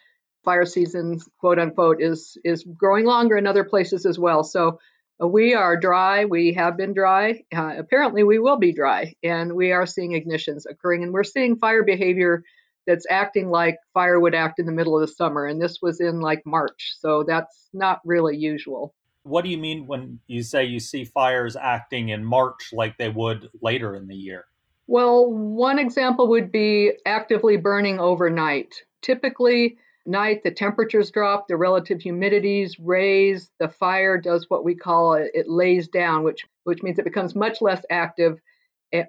fire 0.45 0.67
season, 0.67 1.21
quote 1.39 1.61
unquote, 1.61 2.03
is 2.03 2.37
is 2.45 2.65
growing 2.65 3.05
longer 3.05 3.37
in 3.37 3.47
other 3.47 3.65
places 3.65 4.05
as 4.05 4.19
well. 4.19 4.43
So 4.43 4.81
uh, 5.23 5.29
we 5.29 5.55
are 5.55 5.77
dry. 5.77 6.25
We 6.25 6.55
have 6.55 6.77
been 6.77 6.93
dry. 6.93 7.45
Uh, 7.55 7.75
apparently, 7.79 8.25
we 8.25 8.39
will 8.41 8.59
be 8.59 8.73
dry, 8.73 9.15
and 9.23 9.55
we 9.55 9.73
are 9.73 9.87
seeing 9.87 10.13
ignitions 10.13 10.63
occurring, 10.69 11.05
and 11.05 11.13
we're 11.13 11.25
seeing 11.25 11.57
fire 11.57 11.85
behavior 11.85 12.43
that's 12.89 13.07
acting 13.09 13.51
like 13.51 13.77
fire 13.95 14.19
would 14.19 14.35
act 14.35 14.59
in 14.59 14.67
the 14.67 14.73
middle 14.73 14.97
of 14.97 15.07
the 15.07 15.15
summer. 15.15 15.47
And 15.47 15.63
this 15.63 15.79
was 15.81 16.01
in 16.01 16.21
like 16.21 16.43
March, 16.45 16.95
so 16.99 17.23
that's 17.23 17.69
not 17.73 18.01
really 18.05 18.37
usual 18.37 18.93
what 19.29 19.45
do 19.45 19.51
you 19.51 19.59
mean 19.59 19.87
when 19.87 20.19
you 20.27 20.43
say 20.43 20.65
you 20.65 20.81
see 20.81 21.05
fires 21.05 21.57
acting 21.57 22.09
in 22.09 22.25
March 22.25 22.71
like 22.73 22.97
they 22.97 23.11
would 23.11 23.49
later 23.61 23.95
in 23.95 24.09
the 24.09 24.15
year? 24.15 24.47
Well, 24.87 25.31
one 25.31 25.79
example 25.79 26.29
would 26.29 26.51
be 26.51 26.93
actively 27.05 27.59
burning 27.59 28.01
overnight. 28.01 28.75
Typically, 29.03 29.77
night 30.07 30.43
the 30.43 30.51
temperatures 30.51 31.11
drop, 31.11 31.47
the 31.47 31.57
relative 31.57 31.99
humidities 31.99 32.73
raise, 32.79 33.51
the 33.61 33.69
fire 33.69 34.19
does 34.19 34.47
what 34.49 34.65
we 34.65 34.75
call 34.75 35.15
it, 35.15 35.31
it 35.35 35.49
lays 35.49 35.89
down, 35.89 36.25
which 36.25 36.47
which 36.65 36.83
means 36.83 36.99
it 36.99 37.05
becomes 37.05 37.35
much 37.35 37.61
less 37.61 37.85
active 37.91 38.41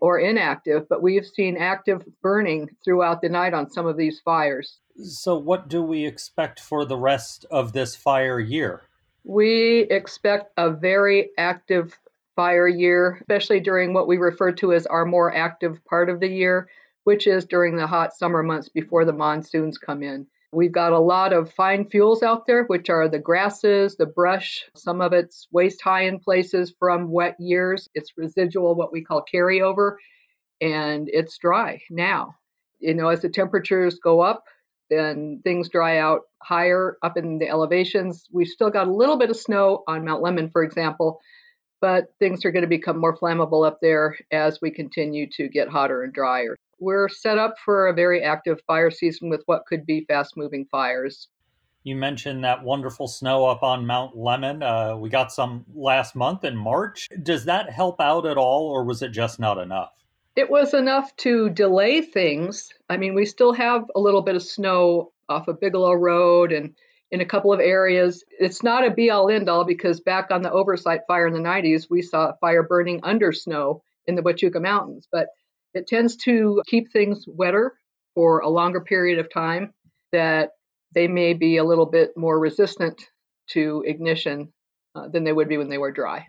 or 0.02 0.20
inactive, 0.20 0.88
but 0.90 1.02
we've 1.02 1.26
seen 1.26 1.58
active 1.58 2.04
burning 2.22 2.70
throughout 2.84 3.22
the 3.22 3.30
night 3.30 3.54
on 3.54 3.70
some 3.70 3.86
of 3.86 3.98
these 3.98 4.20
fires. 4.20 4.80
So 5.02 5.38
what 5.38 5.70
do 5.70 5.82
we 5.82 6.06
expect 6.06 6.60
for 6.60 6.86
the 6.86 6.98
rest 6.98 7.46
of 7.50 7.72
this 7.72 7.96
fire 7.96 8.40
year? 8.40 8.82
We 9.24 9.82
expect 9.90 10.52
a 10.58 10.72
very 10.72 11.30
active 11.38 11.98
fire 12.36 12.68
year, 12.68 13.18
especially 13.22 13.60
during 13.60 13.94
what 13.94 14.08
we 14.08 14.18
refer 14.18 14.52
to 14.54 14.74
as 14.74 14.86
our 14.86 15.06
more 15.06 15.34
active 15.34 15.84
part 15.86 16.10
of 16.10 16.20
the 16.20 16.28
year, 16.28 16.68
which 17.04 17.28
is 17.28 17.46
during 17.46 17.76
the 17.76 17.88
hot 17.88 18.14
summer 18.14 18.44
months 18.44 18.70
before 18.70 19.06
the 19.06 19.14
monsoons 19.14 19.78
come 19.78 20.04
in. 20.04 20.28
We've 20.52 20.72
got 20.72 20.94
a 20.94 21.00
lot 21.00 21.32
of 21.32 21.54
fine 21.54 21.88
fuels 21.90 22.24
out 22.24 22.48
there, 22.48 22.64
which 22.64 22.90
are 22.90 23.08
the 23.08 23.20
grasses, 23.20 23.98
the 23.98 24.08
brush. 24.08 24.66
Some 24.76 25.00
of 25.00 25.14
it's 25.14 25.48
waist 25.52 25.80
high 25.82 26.04
in 26.04 26.20
places 26.20 26.74
from 26.80 27.12
wet 27.12 27.36
years. 27.40 27.88
It's 27.94 28.18
residual, 28.18 28.74
what 28.74 28.92
we 28.92 29.04
call 29.04 29.24
carryover, 29.32 29.98
and 30.60 31.08
it's 31.12 31.38
dry 31.38 31.82
now. 31.92 32.36
You 32.80 32.96
know, 32.96 33.10
as 33.10 33.22
the 33.22 33.30
temperatures 33.30 34.00
go 34.04 34.22
up, 34.22 34.44
then 34.90 35.42
things 35.44 35.70
dry 35.70 36.00
out 36.00 36.22
higher 36.42 36.98
up 37.04 37.16
in 37.16 37.38
the 37.38 37.48
elevations. 37.48 38.28
We've 38.32 38.48
still 38.48 38.72
got 38.72 38.88
a 38.88 38.94
little 38.94 39.18
bit 39.18 39.30
of 39.30 39.38
snow 39.38 39.84
on 39.88 40.04
Mount 40.04 40.24
Lemmon, 40.24 40.52
for 40.52 40.64
example, 40.64 41.20
but 41.80 42.08
things 42.18 42.44
are 42.44 42.52
going 42.52 42.64
to 42.64 42.68
become 42.68 42.98
more 42.98 43.16
flammable 43.16 43.68
up 43.68 43.80
there 43.84 44.18
as 44.32 44.60
we 44.62 44.72
continue 44.72 45.30
to 45.34 45.48
get 45.48 45.70
hotter 45.70 46.02
and 46.02 46.12
drier. 46.12 46.56
We're 46.80 47.10
set 47.10 47.38
up 47.38 47.56
for 47.64 47.88
a 47.88 47.94
very 47.94 48.24
active 48.24 48.62
fire 48.66 48.92
season 48.92 49.30
with 49.30 49.44
what 49.46 49.66
could 49.66 49.86
be 49.86 50.06
fast 50.06 50.38
moving 50.38 50.66
fires. 50.72 51.28
You 51.84 51.96
mentioned 51.96 52.44
that 52.44 52.64
wonderful 52.64 53.08
snow 53.08 53.46
up 53.46 53.64
on 53.64 53.86
Mount 53.86 54.16
Lemmon. 54.16 54.62
Uh, 54.62 54.98
we 54.98 55.10
got 55.10 55.32
some 55.32 55.66
last 55.74 56.16
month 56.16 56.44
in 56.44 56.56
March. 56.56 57.08
Does 57.24 57.46
that 57.46 57.70
help 57.70 58.02
out 58.02 58.26
at 58.26 58.38
all, 58.38 58.68
or 58.68 58.84
was 58.84 59.02
it 59.02 59.10
just 59.10 59.40
not 59.40 59.58
enough? 59.58 59.92
It 60.36 60.50
was 60.50 60.74
enough 60.74 61.16
to 61.18 61.50
delay 61.50 62.02
things. 62.02 62.72
I 62.90 62.98
mean, 62.98 63.14
we 63.14 63.26
still 63.26 63.54
have 63.54 63.86
a 63.96 64.00
little 64.00 64.22
bit 64.22 64.36
of 64.36 64.44
snow 64.44 65.12
off 65.28 65.48
of 65.48 65.60
Bigelow 65.60 65.94
Road 65.94 66.52
and 66.52 66.76
in 67.12 67.22
a 67.22 67.26
couple 67.26 67.52
of 67.52 67.60
areas. 67.60 68.24
It's 68.40 68.64
not 68.64 68.86
a 68.86 68.92
be 68.92 69.10
all 69.10 69.30
end 69.30 69.50
all 69.50 69.66
because 69.66 70.00
back 70.00 70.32
on 70.32 70.42
the 70.42 70.50
Oversite 70.50 71.06
fire 71.08 71.28
in 71.28 71.34
the 71.34 71.40
90s, 71.40 71.88
we 71.90 72.02
saw 72.02 72.30
a 72.30 72.38
fire 72.40 72.64
burning 72.64 73.00
under 73.04 73.32
snow 73.32 73.82
in 74.06 74.16
the 74.16 74.22
Huachuca 74.22 74.62
Mountains. 74.62 75.08
But 75.12 75.28
it 75.80 75.88
tends 75.88 76.16
to 76.18 76.62
keep 76.68 76.92
things 76.92 77.26
wetter 77.28 77.74
for 78.14 78.40
a 78.40 78.50
longer 78.50 78.82
period 78.82 79.18
of 79.18 79.32
time 79.34 79.74
that 80.12 80.52
they 80.94 81.08
may 81.08 81.34
be 81.34 81.58
a 81.58 81.64
little 81.64 81.86
bit 81.86 82.12
more 82.18 82.38
resistant 82.38 83.02
to 83.48 83.84
ignition 83.88 84.52
uh, 84.96 85.08
than 85.08 85.24
they 85.24 85.32
would 85.32 85.48
be 85.48 85.58
when 85.58 85.70
they 85.70 85.78
were 85.78 85.92
dry. 85.92 86.28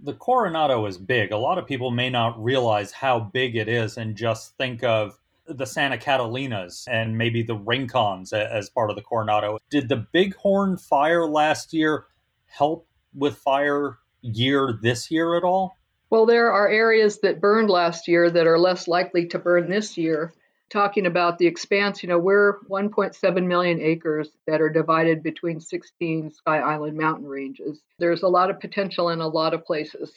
The 0.00 0.14
Coronado 0.14 0.86
is 0.86 0.96
big. 0.96 1.32
A 1.32 1.36
lot 1.36 1.58
of 1.58 1.66
people 1.66 1.90
may 1.90 2.08
not 2.08 2.42
realize 2.42 2.92
how 2.92 3.18
big 3.20 3.56
it 3.56 3.68
is 3.68 3.96
and 3.96 4.16
just 4.16 4.56
think 4.56 4.82
of 4.84 5.18
the 5.46 5.66
Santa 5.66 5.98
Catalinas 5.98 6.86
and 6.88 7.18
maybe 7.18 7.42
the 7.42 7.56
Rincons 7.56 8.32
as 8.32 8.70
part 8.70 8.90
of 8.90 8.96
the 8.96 9.02
Coronado. 9.02 9.58
Did 9.70 9.88
the 9.88 10.06
Bighorn 10.12 10.78
fire 10.78 11.26
last 11.26 11.72
year 11.74 12.06
help 12.46 12.86
with 13.14 13.36
fire 13.36 13.98
year 14.22 14.78
this 14.80 15.10
year 15.10 15.36
at 15.36 15.42
all? 15.42 15.77
Well, 16.10 16.26
there 16.26 16.50
are 16.50 16.68
areas 16.68 17.18
that 17.20 17.40
burned 17.40 17.68
last 17.68 18.08
year 18.08 18.30
that 18.30 18.46
are 18.46 18.58
less 18.58 18.88
likely 18.88 19.26
to 19.26 19.38
burn 19.38 19.68
this 19.68 19.98
year. 19.98 20.32
Talking 20.70 21.06
about 21.06 21.38
the 21.38 21.46
expanse, 21.46 22.02
you 22.02 22.08
know, 22.08 22.18
we're 22.18 22.58
1.7 22.70 23.46
million 23.46 23.80
acres 23.80 24.28
that 24.46 24.60
are 24.60 24.68
divided 24.68 25.22
between 25.22 25.60
16 25.60 26.32
Sky 26.32 26.58
Island 26.58 26.96
mountain 26.96 27.26
ranges. 27.26 27.80
There's 27.98 28.22
a 28.22 28.28
lot 28.28 28.50
of 28.50 28.60
potential 28.60 29.08
in 29.10 29.20
a 29.20 29.28
lot 29.28 29.54
of 29.54 29.64
places. 29.64 30.12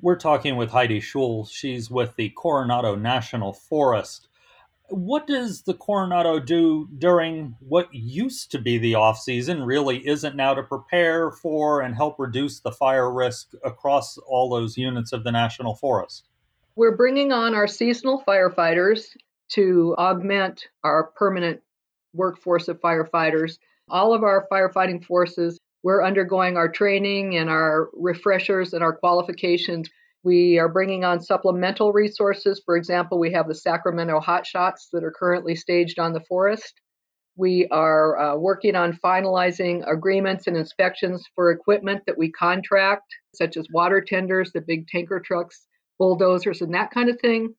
We're 0.00 0.16
talking 0.16 0.56
with 0.56 0.70
Heidi 0.70 1.00
Schewel. 1.00 1.46
She's 1.46 1.90
with 1.90 2.14
the 2.16 2.28
Coronado 2.30 2.94
National 2.94 3.52
Forest 3.52 4.28
what 4.88 5.26
does 5.26 5.62
the 5.62 5.74
Coronado 5.74 6.38
do 6.38 6.88
during 6.98 7.56
what 7.60 7.92
used 7.92 8.50
to 8.52 8.58
be 8.58 8.78
the 8.78 8.94
off 8.94 9.18
season, 9.18 9.62
really 9.62 10.06
isn't 10.06 10.36
now 10.36 10.54
to 10.54 10.62
prepare 10.62 11.30
for 11.30 11.80
and 11.80 11.94
help 11.94 12.16
reduce 12.18 12.60
the 12.60 12.72
fire 12.72 13.12
risk 13.12 13.52
across 13.64 14.18
all 14.18 14.48
those 14.48 14.76
units 14.76 15.12
of 15.12 15.24
the 15.24 15.32
National 15.32 15.74
Forest? 15.74 16.24
We're 16.76 16.96
bringing 16.96 17.32
on 17.32 17.54
our 17.54 17.66
seasonal 17.66 18.22
firefighters 18.26 19.16
to 19.50 19.94
augment 19.98 20.66
our 20.84 21.04
permanent 21.16 21.62
workforce 22.12 22.68
of 22.68 22.80
firefighters. 22.80 23.58
All 23.88 24.12
of 24.12 24.22
our 24.22 24.46
firefighting 24.50 25.04
forces, 25.04 25.58
we're 25.82 26.04
undergoing 26.04 26.56
our 26.56 26.68
training 26.68 27.36
and 27.36 27.48
our 27.48 27.88
refreshers 27.92 28.72
and 28.72 28.82
our 28.82 28.96
qualifications 28.96 29.88
we 30.26 30.58
are 30.58 30.68
bringing 30.68 31.04
on 31.04 31.20
supplemental 31.20 31.92
resources. 31.92 32.60
For 32.66 32.76
example, 32.76 33.20
we 33.20 33.32
have 33.32 33.46
the 33.46 33.54
Sacramento 33.54 34.18
Hotshots 34.18 34.88
that 34.92 35.04
are 35.04 35.14
currently 35.16 35.54
staged 35.54 36.00
on 36.00 36.12
the 36.12 36.24
forest. 36.28 36.80
We 37.36 37.68
are 37.68 38.18
uh, 38.18 38.36
working 38.36 38.74
on 38.74 38.98
finalizing 39.04 39.88
agreements 39.88 40.48
and 40.48 40.56
inspections 40.56 41.24
for 41.36 41.52
equipment 41.52 42.02
that 42.06 42.18
we 42.18 42.32
contract, 42.32 43.04
such 43.36 43.56
as 43.56 43.68
water 43.72 44.00
tenders, 44.00 44.50
the 44.50 44.62
big 44.62 44.88
tanker 44.88 45.22
trucks, 45.24 45.68
bulldozers, 45.96 46.60
and 46.60 46.74
that 46.74 46.90
kind 46.90 47.08
of 47.08 47.20
thing. 47.20 47.54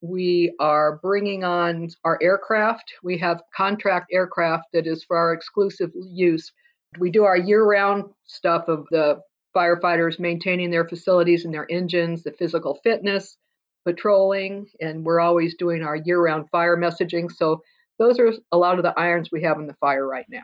We 0.00 0.52
are 0.58 0.98
bringing 1.04 1.44
on 1.44 1.90
our 2.04 2.18
aircraft. 2.20 2.92
We 3.04 3.18
have 3.18 3.40
contract 3.56 4.06
aircraft 4.12 4.64
that 4.72 4.88
is 4.88 5.04
for 5.04 5.16
our 5.16 5.32
exclusive 5.32 5.92
use. 5.94 6.50
We 6.98 7.12
do 7.12 7.22
our 7.22 7.36
year 7.36 7.64
round 7.64 8.06
stuff 8.26 8.64
of 8.66 8.84
the 8.90 9.20
firefighters 9.54 10.18
maintaining 10.18 10.70
their 10.70 10.88
facilities 10.88 11.44
and 11.44 11.52
their 11.52 11.66
engines, 11.70 12.22
the 12.22 12.32
physical 12.32 12.80
fitness, 12.82 13.36
patrolling, 13.84 14.66
and 14.80 15.04
we're 15.04 15.20
always 15.20 15.54
doing 15.54 15.82
our 15.82 15.96
year 15.96 16.22
round 16.22 16.48
fire 16.50 16.76
messaging. 16.76 17.30
So, 17.30 17.62
those 17.98 18.18
are 18.18 18.32
a 18.50 18.56
lot 18.56 18.78
of 18.78 18.82
the 18.82 18.98
irons 18.98 19.30
we 19.30 19.42
have 19.42 19.58
in 19.58 19.66
the 19.66 19.74
fire 19.74 20.06
right 20.06 20.24
now. 20.30 20.40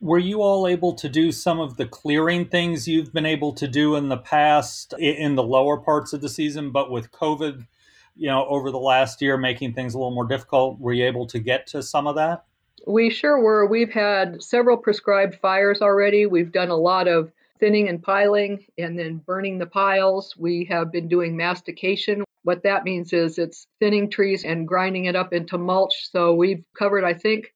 Were 0.00 0.18
you 0.18 0.42
all 0.42 0.68
able 0.68 0.92
to 0.94 1.08
do 1.08 1.32
some 1.32 1.58
of 1.58 1.78
the 1.78 1.86
clearing 1.86 2.46
things 2.46 2.86
you've 2.86 3.14
been 3.14 3.24
able 3.24 3.54
to 3.54 3.66
do 3.66 3.96
in 3.96 4.10
the 4.10 4.18
past 4.18 4.92
in 4.98 5.36
the 5.36 5.42
lower 5.42 5.78
parts 5.78 6.12
of 6.12 6.20
the 6.20 6.28
season, 6.28 6.70
but 6.72 6.90
with 6.90 7.10
COVID, 7.12 7.66
you 8.14 8.26
know, 8.26 8.44
over 8.46 8.70
the 8.70 8.78
last 8.78 9.22
year 9.22 9.38
making 9.38 9.72
things 9.72 9.94
a 9.94 9.98
little 9.98 10.14
more 10.14 10.26
difficult, 10.26 10.78
were 10.78 10.92
you 10.92 11.06
able 11.06 11.26
to 11.28 11.38
get 11.38 11.66
to 11.68 11.82
some 11.82 12.06
of 12.06 12.16
that? 12.16 12.44
We 12.86 13.08
sure 13.08 13.40
were. 13.40 13.66
We've 13.66 13.92
had 13.92 14.42
several 14.42 14.76
prescribed 14.76 15.36
fires 15.40 15.80
already. 15.80 16.26
We've 16.26 16.52
done 16.52 16.68
a 16.68 16.76
lot 16.76 17.08
of 17.08 17.32
thinning 17.58 17.88
and 17.88 18.02
piling 18.02 18.64
and 18.78 18.98
then 18.98 19.18
burning 19.18 19.58
the 19.58 19.66
piles. 19.66 20.34
We 20.36 20.66
have 20.70 20.92
been 20.92 21.08
doing 21.08 21.36
mastication. 21.36 22.24
What 22.42 22.62
that 22.62 22.84
means 22.84 23.12
is 23.12 23.38
it's 23.38 23.66
thinning 23.80 24.10
trees 24.10 24.44
and 24.44 24.68
grinding 24.68 25.06
it 25.06 25.16
up 25.16 25.32
into 25.32 25.58
mulch. 25.58 26.10
So 26.10 26.34
we've 26.34 26.64
covered, 26.78 27.04
I 27.04 27.14
think, 27.14 27.52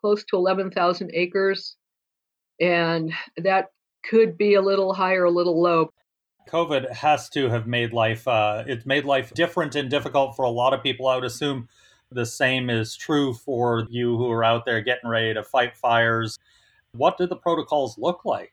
close 0.00 0.24
to 0.24 0.36
11,000 0.36 1.10
acres. 1.14 1.76
And 2.60 3.12
that 3.36 3.70
could 4.08 4.38
be 4.38 4.54
a 4.54 4.62
little 4.62 4.94
high 4.94 5.14
or 5.14 5.24
a 5.24 5.30
little 5.30 5.60
low. 5.60 5.90
COVID 6.48 6.92
has 6.92 7.28
to 7.30 7.48
have 7.48 7.66
made 7.66 7.92
life, 7.92 8.28
uh, 8.28 8.64
it's 8.66 8.84
made 8.84 9.04
life 9.04 9.32
different 9.32 9.74
and 9.74 9.90
difficult 9.90 10.36
for 10.36 10.44
a 10.44 10.50
lot 10.50 10.74
of 10.74 10.82
people. 10.82 11.06
I 11.06 11.16
would 11.16 11.24
assume 11.24 11.68
the 12.10 12.26
same 12.26 12.70
is 12.70 12.96
true 12.96 13.32
for 13.32 13.86
you 13.90 14.16
who 14.16 14.30
are 14.30 14.44
out 14.44 14.66
there 14.66 14.80
getting 14.82 15.08
ready 15.08 15.34
to 15.34 15.42
fight 15.42 15.76
fires. 15.76 16.38
What 16.92 17.18
do 17.18 17.26
the 17.26 17.36
protocols 17.36 17.98
look 17.98 18.24
like? 18.24 18.52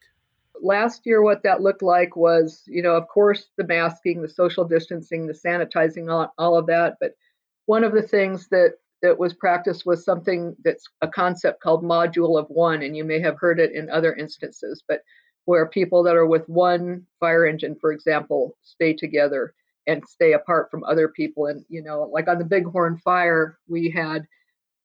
Last 0.62 1.06
year, 1.06 1.22
what 1.22 1.44
that 1.44 1.62
looked 1.62 1.82
like 1.82 2.16
was, 2.16 2.64
you 2.68 2.82
know, 2.82 2.96
of 2.96 3.08
course, 3.08 3.48
the 3.58 3.66
masking, 3.66 4.22
the 4.22 4.30
social 4.30 4.64
distancing, 4.66 5.28
the 5.28 5.34
sanitizing, 5.34 6.12
all, 6.12 6.34
all 6.38 6.58
of 6.58 6.68
that. 6.68 6.98
But 7.00 7.14
one 7.66 7.84
of 7.84 7.94
the 7.94 8.02
things 8.02 8.48
that 8.50 8.74
that 9.02 9.18
was 9.18 9.34
practiced 9.34 9.86
was 9.86 10.06
something 10.06 10.56
that's 10.64 10.88
a 11.02 11.08
concept 11.08 11.62
called 11.62 11.84
module 11.84 12.40
of 12.40 12.48
one, 12.50 12.84
and 12.84 12.96
you 12.96 13.04
may 13.04 13.20
have 13.20 13.38
heard 13.40 13.60
it 13.60 13.72
in 13.72 13.90
other 13.90 14.14
instances, 14.14 14.84
but 14.88 15.02
where 15.46 15.66
people 15.66 16.04
that 16.04 16.16
are 16.16 16.28
with 16.28 16.48
one 16.48 17.06
fire 17.20 17.46
engine, 17.46 17.76
for 17.82 17.92
example, 17.92 18.56
stay 18.62 18.94
together 18.94 19.56
and 19.88 20.08
stay 20.08 20.34
apart 20.34 20.70
from 20.70 20.84
other 20.84 21.08
people. 21.08 21.48
And, 21.48 21.66
you 21.68 21.82
know, 21.82 22.04
like 22.14 22.28
on 22.28 22.38
the 22.38 22.46
Bighorn 22.46 22.98
fire, 22.98 23.58
we 23.68 23.90
had 23.90 24.28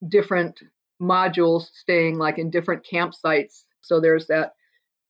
different 0.08 0.58
modules 1.00 1.68
staying 1.74 2.16
like 2.16 2.38
in 2.38 2.50
different 2.50 2.86
campsites. 2.90 3.64
So 3.82 4.00
there's 4.00 4.26
that 4.28 4.54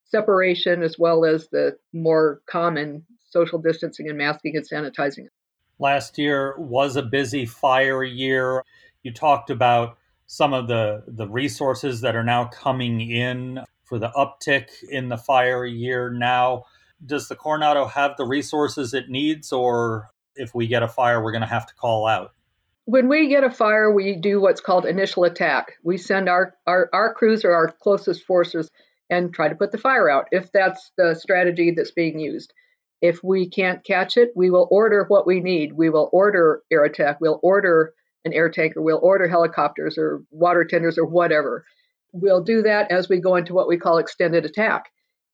separation 0.08 0.82
as 0.82 0.98
well 0.98 1.24
as 1.24 1.48
the 1.48 1.76
more 1.92 2.40
common 2.46 3.04
social 3.28 3.58
distancing 3.58 4.08
and 4.08 4.18
masking 4.18 4.56
and 4.56 4.68
sanitizing. 4.68 5.26
Last 5.78 6.16
year 6.16 6.54
was 6.58 6.96
a 6.96 7.02
busy 7.02 7.44
fire 7.44 8.02
year. 8.02 8.62
You 9.02 9.12
talked 9.12 9.50
about 9.50 9.98
some 10.26 10.52
of 10.52 10.68
the, 10.68 11.04
the 11.06 11.28
resources 11.28 12.00
that 12.00 12.16
are 12.16 12.24
now 12.24 12.46
coming 12.46 13.00
in 13.00 13.60
for 13.84 13.98
the 13.98 14.10
uptick 14.10 14.68
in 14.90 15.08
the 15.08 15.18
fire 15.18 15.64
year 15.64 16.10
now. 16.10 16.64
Does 17.04 17.28
the 17.28 17.36
Coronado 17.36 17.86
have 17.86 18.16
the 18.16 18.24
resources 18.24 18.94
it 18.94 19.10
needs, 19.10 19.52
or 19.52 20.10
if 20.34 20.54
we 20.54 20.66
get 20.66 20.82
a 20.82 20.88
fire, 20.88 21.22
we're 21.22 21.32
going 21.32 21.42
to 21.42 21.46
have 21.46 21.66
to 21.66 21.74
call 21.74 22.06
out? 22.06 22.32
When 22.86 23.08
we 23.08 23.28
get 23.28 23.44
a 23.44 23.50
fire, 23.50 23.92
we 23.92 24.16
do 24.16 24.40
what's 24.40 24.60
called 24.60 24.86
initial 24.86 25.24
attack. 25.24 25.72
We 25.82 25.98
send 25.98 26.28
our, 26.28 26.54
our, 26.66 26.88
our 26.92 27.12
crews 27.12 27.44
or 27.44 27.52
our 27.52 27.68
closest 27.68 28.24
forces 28.24 28.70
and 29.10 29.32
try 29.32 29.48
to 29.48 29.54
put 29.54 29.72
the 29.72 29.78
fire 29.78 30.10
out 30.10 30.26
if 30.32 30.50
that's 30.52 30.92
the 30.96 31.14
strategy 31.14 31.70
that's 31.70 31.92
being 31.92 32.18
used. 32.18 32.52
If 33.02 33.22
we 33.22 33.48
can't 33.48 33.84
catch 33.84 34.16
it, 34.16 34.30
we 34.34 34.50
will 34.50 34.68
order 34.70 35.04
what 35.08 35.26
we 35.26 35.40
need. 35.40 35.74
We 35.74 35.90
will 35.90 36.08
order 36.12 36.62
air 36.72 36.84
attack, 36.84 37.20
we'll 37.20 37.40
order 37.42 37.92
an 38.24 38.32
air 38.32 38.50
tanker, 38.50 38.82
we'll 38.82 39.00
order 39.02 39.28
helicopters 39.28 39.96
or 39.96 40.22
water 40.30 40.64
tenders 40.64 40.98
or 40.98 41.06
whatever. 41.06 41.64
We'll 42.12 42.42
do 42.42 42.62
that 42.62 42.90
as 42.90 43.08
we 43.08 43.20
go 43.20 43.36
into 43.36 43.54
what 43.54 43.68
we 43.68 43.76
call 43.76 43.98
extended 43.98 44.44
attack. 44.44 44.86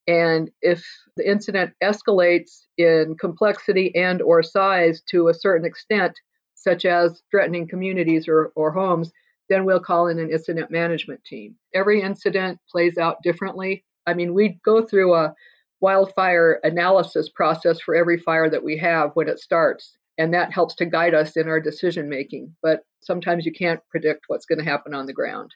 And 0.07 0.51
if 0.61 0.85
the 1.17 1.29
incident 1.29 1.73
escalates 1.83 2.67
in 2.77 3.17
complexity 3.21 3.95
and 3.95 4.21
or 4.21 4.43
size 4.43 5.01
to 5.11 5.29
a 5.29 5.35
certain 5.35 5.65
extent, 5.65 6.19
such 6.55 6.85
as 6.85 7.23
threatening 7.31 7.69
communities 7.69 8.27
or, 8.29 8.53
or 8.57 8.73
homes, 8.73 9.13
then 9.53 9.65
we'll 9.65 9.81
call 9.81 10.09
in 10.09 10.19
an 10.19 10.31
incident 10.31 10.71
management 10.71 11.23
team. 11.25 11.57
Every 11.75 12.01
incident 12.01 12.59
plays 12.71 12.97
out 12.97 13.23
differently. 13.23 13.85
I 14.07 14.15
mean, 14.15 14.33
we 14.33 14.61
go 14.65 14.83
through 14.83 15.15
a 15.15 15.35
wildfire 15.81 16.61
analysis 16.63 17.29
process 17.29 17.81
for 17.81 17.95
every 17.95 18.19
fire 18.19 18.49
that 18.49 18.65
we 18.65 18.79
have 18.79 19.11
when 19.15 19.29
it 19.29 19.41
starts, 19.41 19.99
and 20.17 20.33
that 20.33 20.53
helps 20.53 20.75
to 20.77 20.87
guide 20.87 21.15
us 21.15 21.37
in 21.37 21.49
our 21.49 21.61
decision 21.61 22.09
making. 22.09 22.55
But 22.63 22.81
sometimes 23.01 23.45
you 23.45 23.53
can't 23.53 23.81
predict 23.91 24.25
what's 24.29 24.47
going 24.47 24.59
to 24.59 24.65
happen 24.65 24.95
on 24.95 25.07
the 25.07 25.13
ground. 25.13 25.55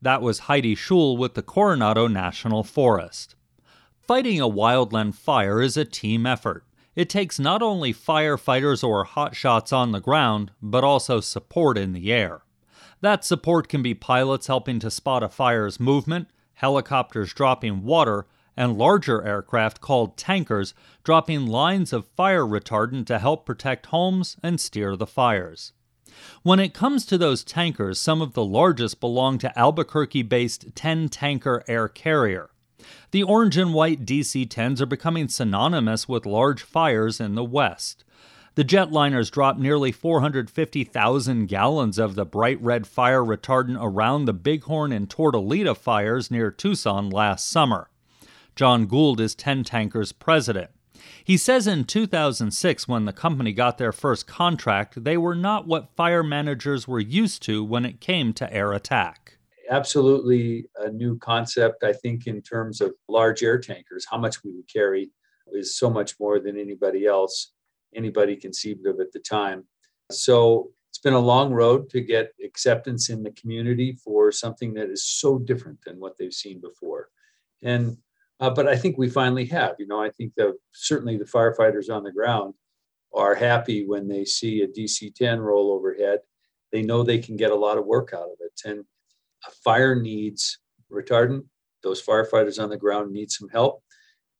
That 0.00 0.22
was 0.22 0.40
Heidi 0.40 0.76
Schewel 0.76 1.16
with 1.16 1.34
the 1.34 1.42
Coronado 1.42 2.06
National 2.06 2.62
Forest. 2.62 3.34
Fighting 4.00 4.40
a 4.40 4.48
wildland 4.48 5.16
fire 5.16 5.60
is 5.60 5.76
a 5.76 5.84
team 5.84 6.24
effort. 6.24 6.64
It 6.94 7.10
takes 7.10 7.38
not 7.38 7.62
only 7.62 7.92
firefighters 7.92 8.82
or 8.82 9.04
hotshots 9.04 9.72
on 9.72 9.92
the 9.92 10.00
ground, 10.00 10.52
but 10.62 10.82
also 10.82 11.20
support 11.20 11.76
in 11.76 11.92
the 11.92 12.12
air. 12.12 12.42
That 13.00 13.24
support 13.24 13.68
can 13.68 13.82
be 13.82 13.94
pilots 13.94 14.48
helping 14.48 14.80
to 14.80 14.90
spot 14.90 15.22
a 15.22 15.28
fire's 15.28 15.78
movement, 15.78 16.28
helicopters 16.54 17.32
dropping 17.32 17.84
water, 17.84 18.26
and 18.56 18.76
larger 18.76 19.24
aircraft 19.24 19.80
called 19.80 20.16
tankers 20.16 20.74
dropping 21.04 21.46
lines 21.46 21.92
of 21.92 22.08
fire 22.16 22.44
retardant 22.44 23.06
to 23.06 23.20
help 23.20 23.46
protect 23.46 23.86
homes 23.86 24.36
and 24.42 24.60
steer 24.60 24.96
the 24.96 25.06
fires. 25.06 25.72
When 26.42 26.58
it 26.58 26.74
comes 26.74 27.06
to 27.06 27.18
those 27.18 27.44
tankers, 27.44 28.00
some 28.00 28.20
of 28.20 28.32
the 28.32 28.44
largest 28.44 28.98
belong 28.98 29.38
to 29.38 29.56
Albuquerque 29.56 30.22
based 30.22 30.74
10 30.74 31.08
tanker 31.08 31.62
air 31.68 31.86
carrier. 31.86 32.50
The 33.12 33.22
orange 33.22 33.56
and 33.56 33.72
white 33.72 34.04
DC 34.04 34.48
10s 34.48 34.80
are 34.80 34.86
becoming 34.86 35.28
synonymous 35.28 36.08
with 36.08 36.26
large 36.26 36.62
fires 36.62 37.20
in 37.20 37.36
the 37.36 37.44
West. 37.44 38.04
The 38.58 38.64
jetliners 38.64 39.30
dropped 39.30 39.60
nearly 39.60 39.92
450,000 39.92 41.46
gallons 41.46 41.96
of 41.96 42.16
the 42.16 42.24
bright 42.24 42.60
red 42.60 42.88
fire 42.88 43.22
retardant 43.22 43.78
around 43.80 44.24
the 44.24 44.32
Bighorn 44.32 44.90
and 44.90 45.08
Tortolita 45.08 45.76
fires 45.76 46.28
near 46.28 46.50
Tucson 46.50 47.08
last 47.08 47.48
summer. 47.48 47.88
John 48.56 48.86
Gould 48.86 49.20
is 49.20 49.36
10 49.36 49.62
Tankers 49.62 50.10
president. 50.10 50.70
He 51.22 51.36
says 51.36 51.68
in 51.68 51.84
2006, 51.84 52.88
when 52.88 53.04
the 53.04 53.12
company 53.12 53.52
got 53.52 53.78
their 53.78 53.92
first 53.92 54.26
contract, 54.26 55.04
they 55.04 55.16
were 55.16 55.36
not 55.36 55.68
what 55.68 55.94
fire 55.94 56.24
managers 56.24 56.88
were 56.88 56.98
used 56.98 57.44
to 57.44 57.62
when 57.62 57.84
it 57.84 58.00
came 58.00 58.32
to 58.32 58.52
air 58.52 58.72
attack. 58.72 59.38
Absolutely 59.70 60.66
a 60.78 60.90
new 60.90 61.16
concept, 61.18 61.84
I 61.84 61.92
think, 61.92 62.26
in 62.26 62.42
terms 62.42 62.80
of 62.80 62.92
large 63.06 63.44
air 63.44 63.60
tankers. 63.60 64.04
How 64.10 64.18
much 64.18 64.42
we 64.42 64.50
would 64.50 64.66
carry 64.66 65.12
is 65.52 65.78
so 65.78 65.88
much 65.88 66.18
more 66.18 66.40
than 66.40 66.58
anybody 66.58 67.06
else 67.06 67.52
anybody 67.94 68.36
conceived 68.36 68.86
of 68.86 69.00
at 69.00 69.12
the 69.12 69.20
time. 69.20 69.64
So 70.10 70.70
it's 70.90 70.98
been 70.98 71.14
a 71.14 71.18
long 71.18 71.52
road 71.52 71.90
to 71.90 72.00
get 72.00 72.32
acceptance 72.44 73.10
in 73.10 73.22
the 73.22 73.30
community 73.32 73.98
for 74.02 74.32
something 74.32 74.74
that 74.74 74.90
is 74.90 75.04
so 75.04 75.38
different 75.38 75.78
than 75.84 76.00
what 76.00 76.16
they've 76.18 76.32
seen 76.32 76.60
before. 76.60 77.08
And 77.62 77.98
uh, 78.40 78.50
but 78.50 78.68
I 78.68 78.76
think 78.76 78.98
we 78.98 79.08
finally 79.08 79.46
have. 79.46 79.76
You 79.78 79.86
know, 79.86 80.00
I 80.00 80.10
think 80.10 80.34
that 80.36 80.56
certainly 80.72 81.16
the 81.16 81.24
firefighters 81.24 81.92
on 81.94 82.04
the 82.04 82.12
ground 82.12 82.54
are 83.14 83.34
happy 83.34 83.86
when 83.86 84.06
they 84.06 84.24
see 84.24 84.62
a 84.62 84.68
DC-10 84.68 85.40
roll 85.40 85.72
overhead. 85.72 86.20
They 86.70 86.82
know 86.82 87.02
they 87.02 87.18
can 87.18 87.36
get 87.36 87.50
a 87.50 87.56
lot 87.56 87.78
of 87.78 87.86
work 87.86 88.12
out 88.12 88.28
of 88.28 88.36
it. 88.40 88.60
And 88.64 88.84
a 89.46 89.50
fire 89.64 89.96
needs 89.96 90.58
retardant. 90.92 91.44
Those 91.82 92.04
firefighters 92.04 92.62
on 92.62 92.70
the 92.70 92.76
ground 92.76 93.12
need 93.12 93.30
some 93.30 93.48
help. 93.48 93.82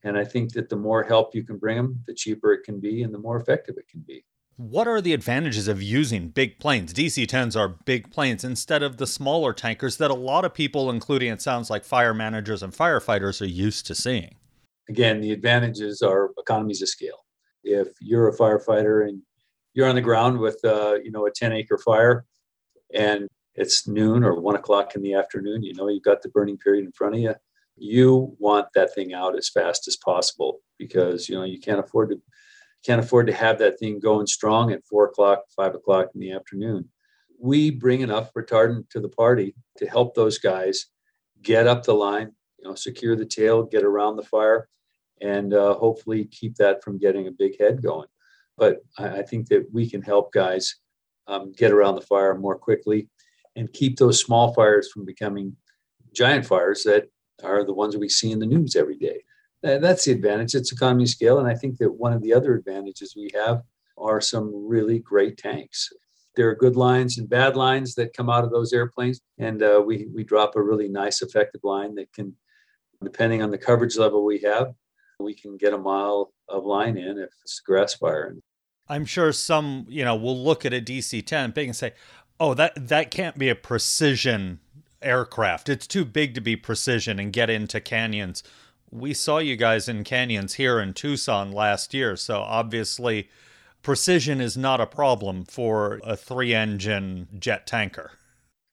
And 0.05 0.17
I 0.17 0.25
think 0.25 0.53
that 0.53 0.69
the 0.69 0.77
more 0.77 1.03
help 1.03 1.35
you 1.35 1.45
can 1.45 1.59
bring 1.59 1.77
them, 1.77 2.03
the 2.07 2.15
cheaper 2.15 2.53
it 2.53 2.65
can 2.65 2.81
be 2.81 3.03
and 3.03 3.13
the 3.13 3.19
more 3.19 3.37
effective 3.37 3.77
it 3.79 3.89
can 3.89 4.01
be. 4.07 4.25
What 4.57 4.89
are 4.89 5.01
the 5.01 5.13
advantages 5.13 5.69
of 5.69 5.81
using 5.81 6.31
big 6.31 6.59
planes? 6.59 6.93
DC 6.93 7.27
10s 7.27 7.57
are 7.57 7.69
big 7.69 8.11
planes 8.11 8.43
instead 8.43 8.83
of 8.83 8.97
the 8.97 9.07
smaller 9.07 9.53
tankers 9.53 9.99
that 9.99 10.11
a 10.11 10.15
lot 10.15 10.45
of 10.45 10.53
people, 10.53 10.91
including 10.91 11.31
it 11.31 11.41
sounds 11.41 11.71
like 11.71 11.85
fire 11.85 12.13
managers 12.13 12.63
and 12.63 12.73
firefighters, 12.73 13.41
are 13.41 13.47
used 13.47 13.87
to 13.87 13.95
seeing. 13.95 14.35
Again, 14.89 15.21
the 15.21 15.31
advantages 15.31 16.03
are 16.03 16.31
economies 16.39 16.83
of 16.83 16.89
scale. 16.89 17.25
If 17.63 17.89
you're 18.01 18.29
a 18.29 18.37
firefighter 18.37 19.09
and 19.09 19.23
you're 19.75 19.89
on 19.89 19.95
the 19.95 20.01
ground 20.01 20.39
with 20.39 20.59
uh, 20.65 20.97
you 21.05 21.13
know 21.13 21.27
a 21.27 21.31
10 21.31 21.53
acre 21.53 21.79
fire 21.79 22.25
and 22.93 23.29
it's 23.55 23.87
noon 23.87 24.25
or 24.25 24.41
one 24.41 24.57
o'clock 24.57 24.97
in 24.97 25.03
the 25.03 25.15
afternoon, 25.15 25.63
you 25.63 25.75
know 25.75 25.89
you've 25.89 26.03
got 26.03 26.21
the 26.23 26.31
burning 26.31 26.57
period 26.57 26.85
in 26.85 26.93
front 26.93 27.15
of 27.15 27.21
you 27.21 27.35
you 27.81 28.37
want 28.39 28.67
that 28.75 28.95
thing 28.95 29.15
out 29.15 29.37
as 29.37 29.49
fast 29.49 29.89
as 29.89 29.97
possible 29.97 30.61
because 30.79 31.29
you 31.29 31.35
know 31.35 31.45
you 31.45 31.61
can't 31.61 31.81
afford 31.81 32.11
to 32.11 32.21
can't 32.85 33.03
afford 33.03 33.27
to 33.27 33.33
have 33.33 33.59
that 33.59 33.79
thing 33.79 33.99
going 33.99 34.27
strong 34.27 34.73
at 34.73 34.87
four 34.87 35.07
o'clock, 35.07 35.43
five 35.55 35.75
o'clock 35.75 36.09
in 36.15 36.21
the 36.21 36.33
afternoon. 36.33 36.89
We 37.41 37.71
bring 37.71 38.01
enough 38.01 38.33
retardant 38.35 38.91
to 38.91 39.01
the 39.01 39.09
party 39.09 39.55
to 39.79 39.87
help 39.87 40.15
those 40.15 40.39
guys 40.39 40.87
get 41.43 41.67
up 41.67 41.85
the 41.85 41.95
line, 41.95 42.33
you 42.59 42.69
know, 42.69 42.75
secure 42.75 43.17
the 43.17 43.27
tail, 43.27 43.63
get 43.63 43.85
around 43.85 44.17
the 44.17 44.23
fire, 44.23 44.69
and 45.21 45.55
uh, 45.55 45.75
hopefully 45.75 46.25
keep 46.27 46.57
that 46.57 46.83
from 46.83 46.99
getting 46.99 47.27
a 47.27 47.33
big 47.33 47.59
head 47.59 47.83
going. 47.83 48.09
But 48.57 48.79
I, 48.97 49.19
I 49.19 49.23
think 49.23 49.49
that 49.49 49.67
we 49.73 49.89
can 49.89 50.03
help 50.03 50.33
guys 50.33 50.77
um, 51.27 51.53
get 51.53 51.73
around 51.73 51.97
the 51.97 52.01
fire 52.01 52.35
more 52.37 52.57
quickly 52.57 53.09
and 53.57 53.73
keep 53.73 53.99
those 53.99 54.23
small 54.23 54.55
fires 54.55 54.91
from 54.91 55.05
becoming 55.05 55.57
giant 56.13 56.47
fires 56.47 56.85
that 56.85 57.09
are 57.43 57.65
the 57.65 57.75
ones 57.75 57.97
we 57.97 58.09
see 58.09 58.31
in 58.33 58.39
the 58.39 58.47
news 58.47 58.77
every 58.77 58.97
day. 58.97 59.23
That's 59.63 60.05
the 60.05 60.13
advantage. 60.13 60.55
It's 60.55 60.73
economy 60.73 61.07
scale. 61.07 61.39
And 61.39 61.49
I 61.49 61.55
think 61.55 61.79
that 61.79 61.93
one 61.93 62.13
of 62.13 62.23
the 62.23 62.33
other 62.33 62.55
advantages 62.55 63.15
we 63.17 63.31
have 63.35 63.63
are 63.97 64.21
some 64.21 64.53
really 64.55 65.01
great 65.01 65.37
tanks. 65.37 65.89
There 66.37 66.49
are 66.49 66.55
good 66.55 66.77
lines 66.77 67.19
and 67.19 67.29
bad 67.29 67.57
lines 67.57 67.95
that 67.97 68.15
come 68.17 68.31
out 68.31 68.45
of 68.45 68.51
those 68.51 68.73
airplanes, 68.73 69.21
and 69.39 69.61
uh, 69.61 69.83
we 69.85 70.07
we 70.15 70.23
drop 70.23 70.55
a 70.55 70.63
really 70.63 70.89
nice 70.89 71.21
effective 71.21 71.63
line 71.65 71.97
that 71.97 72.13
can, 72.13 72.37
depending 73.03 73.43
on 73.43 73.51
the 73.51 73.59
coverage 73.59 73.97
level 73.97 74.25
we 74.25 74.39
have, 74.43 74.73
we 75.19 75.35
can 75.35 75.57
get 75.57 75.73
a 75.73 75.79
mile 75.79 76.33
of 76.49 76.65
line 76.65 76.97
in 76.97 77.19
if 77.19 77.31
it's 77.43 77.59
grass 77.59 77.95
fire. 77.95 78.37
I'm 78.89 79.05
sure 79.05 79.33
some, 79.33 79.87
you 79.89 80.05
know, 80.05 80.15
will 80.15 80.39
look 80.39 80.65
at 80.65 80.73
a 80.73 80.81
DC-10 80.81 81.53
big 81.55 81.67
and 81.67 81.77
say, 81.77 81.95
"Oh, 82.39 82.55
that 82.55 82.89
that 82.89 83.11
can't 83.11 83.37
be 83.37 83.49
a 83.49 83.57
precision 83.57 84.61
aircraft. 85.03 85.69
It's 85.69 85.87
too 85.87 86.05
big 86.05 86.35
to 86.35 86.41
be 86.41 86.57
precision 86.57 87.19
and 87.19 87.33
get 87.33 87.51
into 87.51 87.81
canyons." 87.81 88.43
We 88.91 89.13
saw 89.13 89.39
you 89.39 89.57
guys 89.57 89.87
in 89.89 90.03
canyons 90.03 90.55
here 90.55 90.81
in 90.81 90.95
Tucson 90.95 91.53
last 91.53 91.93
year, 91.93 92.17
so 92.17 92.39
obviously 92.39 93.29
precision 93.83 94.41
is 94.41 94.57
not 94.57 94.81
a 94.81 94.87
problem 94.87 95.45
for 95.45 96.01
a 96.05 96.17
three 96.17 96.55
engine 96.55 97.29
jet 97.39 97.67
tanker. 97.67 98.13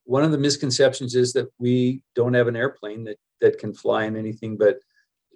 One 0.05 0.23
of 0.23 0.31
the 0.31 0.37
misconceptions 0.37 1.15
is 1.15 1.33
that 1.33 1.49
we 1.59 2.01
don't 2.15 2.33
have 2.33 2.47
an 2.47 2.55
airplane 2.55 3.03
that, 3.05 3.17
that 3.41 3.59
can 3.59 3.73
fly 3.73 4.05
in 4.05 4.15
anything 4.15 4.55
but 4.55 4.77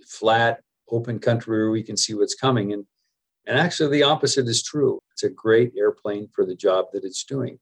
flat, 0.08 0.62
open 0.90 1.20
country 1.20 1.58
where 1.58 1.72
we 1.72 1.84
can 1.84 1.98
see 1.98 2.14
what's 2.14 2.36
coming. 2.36 2.74
And, 2.74 2.86
and 3.48 3.58
actually, 3.58 3.90
the 3.92 4.04
opposite 4.04 4.48
is 4.48 4.64
true. 4.64 5.00
It's 5.12 5.24
a 5.24 5.30
great 5.30 5.74
airplane 5.78 6.28
for 6.34 6.46
the 6.46 6.56
job 6.56 6.86
that 6.94 7.04
it's 7.04 7.24
doing. 7.24 7.60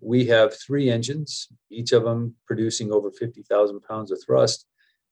We 0.00 0.26
have 0.26 0.58
three 0.58 0.90
engines, 0.90 1.48
each 1.70 1.92
of 1.92 2.04
them 2.04 2.34
producing 2.46 2.92
over 2.92 3.10
50,000 3.10 3.80
pounds 3.80 4.10
of 4.10 4.22
thrust. 4.24 4.66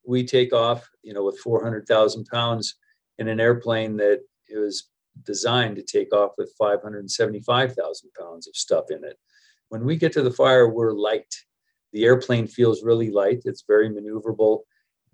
We 0.04 0.24
take 0.24 0.52
off, 0.52 0.88
you 1.02 1.12
know, 1.12 1.24
with 1.24 1.38
400,000 1.38 2.26
pounds 2.26 2.76
in 3.18 3.28
an 3.28 3.40
airplane 3.40 3.96
that 3.96 4.20
was 4.54 4.88
designed 5.24 5.76
to 5.76 5.82
take 5.82 6.14
off 6.14 6.32
with 6.38 6.54
575,000 6.58 8.10
pounds 8.18 8.46
of 8.46 8.54
stuff 8.54 8.84
in 8.90 9.04
it. 9.04 9.18
When 9.68 9.84
we 9.84 9.96
get 9.96 10.12
to 10.12 10.22
the 10.22 10.30
fire, 10.30 10.68
we're 10.68 10.92
light. 10.92 11.34
The 11.92 12.04
airplane 12.04 12.46
feels 12.46 12.84
really 12.84 13.10
light. 13.10 13.42
It's 13.44 13.64
very 13.66 13.88
maneuverable. 13.88 14.60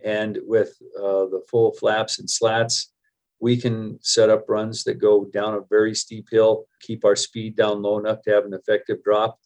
And 0.05 0.39
with 0.43 0.77
uh, 0.99 1.27
the 1.27 1.43
full 1.49 1.73
flaps 1.73 2.19
and 2.19 2.29
slats, 2.29 2.93
we 3.41 3.57
can 3.57 3.99
set 4.03 4.31
up 4.31 4.49
runs 4.49 4.85
that 4.85 4.95
go 4.95 5.25
down 5.27 5.55
a 5.55 5.61
very 5.69 5.95
steep 5.95 6.29
hill, 6.31 6.67
keep 6.81 7.05
our 7.05 7.17
speed 7.17 7.57
down 7.57 7.83
low 7.83 7.99
enough 7.99 8.23
to 8.23 8.31
have 8.31 8.45
an 8.45 8.55
effective 8.55 9.03
drop, 9.03 9.39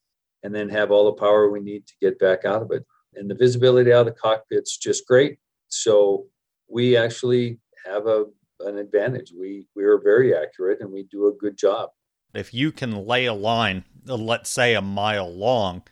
and 0.46 0.54
then 0.54 0.68
have 0.68 0.92
all 0.92 1.06
the 1.06 1.20
power 1.20 1.50
we 1.50 1.58
need 1.58 1.84
to 1.88 1.94
get 2.00 2.20
back 2.20 2.44
out 2.44 2.62
of 2.62 2.70
it. 2.70 2.86
And 3.16 3.28
the 3.28 3.34
visibility 3.34 3.92
out 3.92 4.06
of 4.06 4.14
the 4.14 4.20
cockpit's 4.20 4.76
just 4.76 5.04
great. 5.04 5.38
So 5.66 6.26
we 6.68 6.96
actually 6.96 7.58
have 7.84 8.06
a 8.06 8.26
an 8.60 8.78
advantage. 8.78 9.32
We 9.36 9.66
we 9.74 9.82
are 9.84 9.98
very 9.98 10.36
accurate 10.36 10.80
and 10.80 10.92
we 10.92 11.02
do 11.10 11.26
a 11.26 11.32
good 11.32 11.58
job. 11.58 11.90
If 12.32 12.54
you 12.54 12.70
can 12.70 13.06
lay 13.06 13.26
a 13.26 13.34
line, 13.34 13.84
let's 14.06 14.48
say 14.48 14.74
a 14.74 14.80
mile 14.80 15.28
long, 15.28 15.82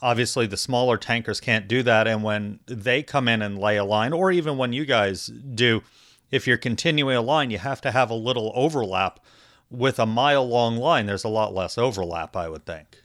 obviously 0.00 0.46
the 0.46 0.56
smaller 0.56 0.96
tankers 0.96 1.40
can't 1.40 1.66
do 1.66 1.82
that. 1.82 2.06
And 2.06 2.22
when 2.22 2.60
they 2.66 3.02
come 3.02 3.26
in 3.26 3.42
and 3.42 3.58
lay 3.58 3.78
a 3.78 3.84
line, 3.84 4.12
or 4.12 4.30
even 4.30 4.56
when 4.58 4.72
you 4.72 4.84
guys 4.84 5.26
do, 5.26 5.82
if 6.30 6.46
you're 6.46 6.56
continuing 6.56 7.16
a 7.16 7.22
line, 7.22 7.50
you 7.50 7.58
have 7.58 7.80
to 7.80 7.90
have 7.90 8.10
a 8.10 8.14
little 8.14 8.52
overlap. 8.54 9.18
With 9.70 9.98
a 9.98 10.06
mile 10.06 10.48
long 10.48 10.76
line, 10.76 11.06
there's 11.06 11.24
a 11.24 11.28
lot 11.28 11.52
less 11.52 11.76
overlap, 11.76 12.36
I 12.36 12.48
would 12.48 12.64
think. 12.64 13.02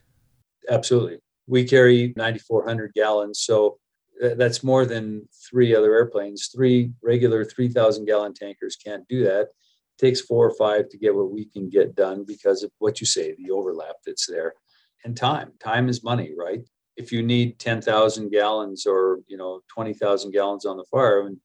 Absolutely. 0.70 1.18
We 1.48 1.66
carry 1.66 2.14
9,400 2.16 2.94
gallons. 2.94 3.40
So 3.40 3.80
uh, 4.24 4.36
that's 4.36 4.64
more 4.64 4.86
than 4.86 5.28
three 5.50 5.76
other 5.76 5.94
airplanes. 5.94 6.48
Three 6.54 6.92
regular 7.02 7.44
3,000 7.44 8.06
gallon 8.06 8.34
tankers 8.34 8.76
can't 8.76 9.08
do 9.08 9.24
that. 9.24 9.42
It 9.42 9.50
takes 9.98 10.22
four 10.22 10.48
or 10.48 10.56
five 10.56 10.90
to 10.90 10.98
get 10.98 11.16
what 11.16 11.32
we 11.32 11.46
can 11.46 11.70
get 11.70 11.96
done 11.96 12.24
because 12.26 12.64
of 12.64 12.72
what 12.80 13.00
you 13.00 13.08
say, 13.08 13.36
the 13.38 13.52
overlap 13.52 13.96
that's 14.06 14.28
there, 14.28 14.54
and 15.04 15.16
time. 15.16 15.54
Time 15.60 15.90
is 15.90 16.04
money, 16.04 16.32
right? 16.38 16.62
If 16.96 17.12
you 17.12 17.24
need 17.24 17.60
10,000 17.60 18.30
gallons 18.30 18.86
or 18.86 19.20
you 19.28 19.38
know 19.38 19.62
20,000 19.74 20.32
gallons 20.32 20.66
on 20.66 20.78
the 20.78 20.86
fire, 20.86 21.22
and 21.28 21.38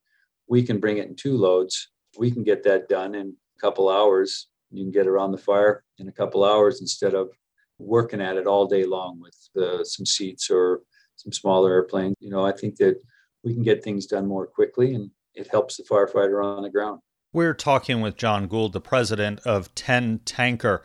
we 0.47 0.63
can 0.63 0.79
bring 0.79 0.99
it 0.99 1.09
in 1.09 1.17
two 1.17 1.37
loads, 1.37 1.91
we 2.19 2.31
can 2.31 2.43
get 2.43 2.63
that 2.65 2.89
done 2.89 3.15
in 3.15 3.35
a 3.57 3.61
couple 3.61 3.89
hours. 3.89 4.49
You 4.71 4.85
can 4.85 4.93
get 4.93 5.07
around 5.07 5.33
the 5.33 5.39
fire 5.39 5.85
in 5.99 6.09
a 6.09 6.13
couple 6.13 6.45
hours 6.45 6.81
instead 6.81 7.15
of 7.15 7.31
working 7.79 8.21
at 8.21 8.37
it 8.37 8.47
all 8.47 8.67
day 8.67 8.85
long 8.85 9.21
with 9.21 9.63
uh, 9.63 9.85
some 9.85 10.07
seats 10.07 10.51
or 10.51 10.81
some 11.17 11.33
smaller 11.33 11.73
airplanes. 11.73 12.17
You 12.21 12.31
know, 12.31 12.45
I 12.45 12.53
think 12.53 12.77
that 12.77 12.97
we 13.45 13.55
can 13.55 13.63
get 13.63 13.83
things 13.83 14.07
done 14.07 14.27
more 14.27 14.47
quickly 14.47 14.95
and 14.95 15.11
it 15.35 15.49
helps 15.49 15.77
the 15.77 15.85
firefighter 15.85 16.45
on 16.45 16.63
the 16.63 16.71
ground. 16.71 17.01
We're 17.33 17.55
talking 17.55 18.01
with 18.01 18.17
John 18.17 18.47
Gould, 18.49 18.73
the 18.73 18.81
president 18.81 19.41
of 19.41 19.75
10 19.75 20.21
Tanker. 20.25 20.83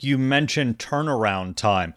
You 0.00 0.18
mentioned 0.18 0.78
turnaround 0.78 1.56
time. 1.56 1.94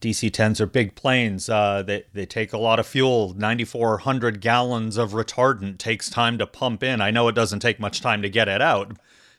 DC 0.00 0.30
10s 0.30 0.60
are 0.60 0.66
big 0.66 0.94
planes. 0.94 1.48
Uh, 1.48 1.82
they, 1.82 2.04
they 2.12 2.26
take 2.26 2.52
a 2.52 2.58
lot 2.58 2.78
of 2.78 2.86
fuel. 2.86 3.34
9,400 3.36 4.40
gallons 4.40 4.96
of 4.96 5.12
retardant 5.12 5.78
takes 5.78 6.10
time 6.10 6.38
to 6.38 6.46
pump 6.46 6.82
in. 6.82 7.00
I 7.00 7.10
know 7.10 7.28
it 7.28 7.34
doesn't 7.34 7.60
take 7.60 7.80
much 7.80 8.00
time 8.00 8.22
to 8.22 8.28
get 8.28 8.48
it 8.48 8.62
out. 8.62 8.96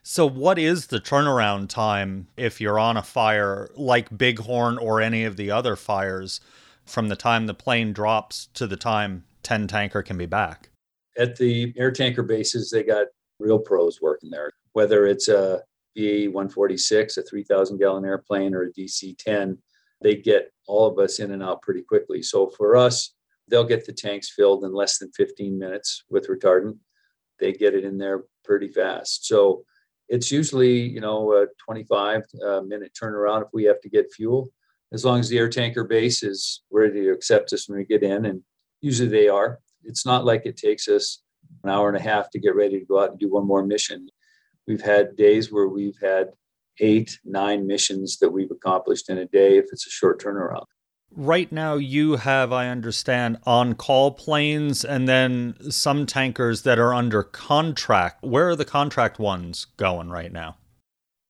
So, 0.10 0.26
what 0.26 0.58
is 0.58 0.88
the 0.88 1.02
turnaround 1.02 1.68
time 1.68 2.30
if 2.38 2.62
you're 2.62 2.80
on 2.80 2.96
a 2.96 3.04
fire 3.04 3.68
like 3.76 4.18
Bighorn 4.18 4.78
or 4.78 5.02
any 5.02 5.26
of 5.26 5.36
the 5.36 5.52
other 5.52 5.76
fires 5.76 6.40
from 6.86 7.10
the 7.10 7.18
time 7.18 7.46
the 7.46 7.54
plane 7.54 7.92
drops 7.92 8.48
to 8.54 8.68
the 8.68 8.78
time 8.78 9.26
10 9.44 9.68
tanker 9.68 10.02
can 10.02 10.18
be 10.18 10.26
back? 10.26 10.70
At 11.18 11.36
the 11.36 11.74
air 11.76 11.92
tanker 11.92 12.24
bases, 12.24 12.72
they 12.72 12.84
got 12.84 13.08
real 13.38 13.60
pros 13.60 14.02
working 14.02 14.30
there, 14.30 14.54
whether 14.72 15.06
it's 15.06 15.28
a 15.28 15.62
BAE 15.98 16.28
146, 16.28 17.18
a 17.18 17.24
3,000 17.24 17.78
gallon 17.78 18.06
airplane, 18.06 18.56
or 18.56 18.62
a 18.62 18.72
DC 18.72 19.18
10, 19.18 19.58
they 20.02 20.16
get 20.16 20.54
all 20.68 20.88
of 20.88 20.98
us 21.00 21.20
in 21.20 21.32
and 21.32 21.44
out 21.44 21.62
pretty 21.62 21.82
quickly. 21.82 22.22
So 22.22 22.48
for 22.52 22.78
us, 22.78 23.14
they'll 23.50 23.66
get 23.66 23.86
the 23.86 23.92
tanks 23.92 24.32
filled 24.34 24.64
in 24.64 24.72
less 24.72 25.00
than 25.00 25.12
15 25.12 25.60
minutes 25.60 26.06
with 26.10 26.30
retardant. 26.30 26.78
They 27.42 27.52
get 27.52 27.76
it 27.76 27.84
in 27.84 27.98
there 27.98 28.24
pretty 28.46 28.70
fast. 28.70 29.26
So 29.26 29.66
it's 30.10 30.32
usually, 30.32 30.80
you 30.80 31.02
know, 31.02 31.34
a 31.34 31.48
25 31.64 32.24
uh, 32.46 32.62
minute 32.62 32.92
turnaround 33.02 33.44
if 33.44 33.50
we 33.54 33.64
have 33.66 33.82
to 33.82 33.90
get 33.90 34.14
fuel 34.14 34.50
as 34.94 35.04
long 35.04 35.20
as 35.20 35.30
the 35.30 35.38
air 35.38 35.50
tanker 35.50 35.84
base 35.84 36.24
is 36.24 36.64
ready 36.72 37.02
to 37.02 37.12
accept 37.12 37.52
us 37.54 37.68
when 37.68 37.78
we 37.78 37.86
get 37.86 38.04
in, 38.04 38.26
and 38.26 38.42
usually 38.82 39.10
they 39.10 39.28
are. 39.28 39.60
It's 39.84 40.06
not 40.06 40.26
like 40.26 40.46
it 40.46 40.58
takes 40.58 40.88
us 40.88 41.24
an 41.64 41.70
hour 41.70 41.90
and 41.90 41.98
a 41.98 42.02
half 42.02 42.30
to 42.32 42.40
get 42.40 42.56
ready 42.56 42.80
to 42.80 42.86
go 42.86 43.02
out 43.02 43.12
and 43.12 43.20
do 43.20 43.30
one 43.30 43.46
more 43.46 43.66
mission. 43.66 44.08
We've 44.68 44.82
had 44.82 45.16
days 45.16 45.52
where 45.52 45.68
we've 45.68 45.98
had 46.02 46.30
eight, 46.80 47.20
nine 47.26 47.66
missions 47.66 48.18
that 48.20 48.30
we've 48.30 48.52
accomplished 48.52 49.10
in 49.10 49.18
a 49.18 49.26
day 49.26 49.58
if 49.58 49.66
it's 49.72 49.88
a 49.88 49.92
short 49.92 50.22
turnaround. 50.22 50.66
Right 51.16 51.52
now, 51.52 51.76
you 51.76 52.18
have, 52.18 52.54
I 52.54 52.68
understand, 52.68 53.38
on 53.46 53.74
call 53.74 54.12
planes 54.12 54.86
and 54.86 55.08
then 55.08 55.56
some 55.72 56.06
tankers 56.06 56.62
that 56.62 56.78
are 56.78 56.94
under 56.94 57.24
contract. 57.24 58.24
Where 58.24 58.50
are 58.50 58.56
the 58.56 58.66
contract 58.66 59.18
ones 59.18 59.66
going 59.78 60.10
right 60.10 60.32
now? 60.32 60.58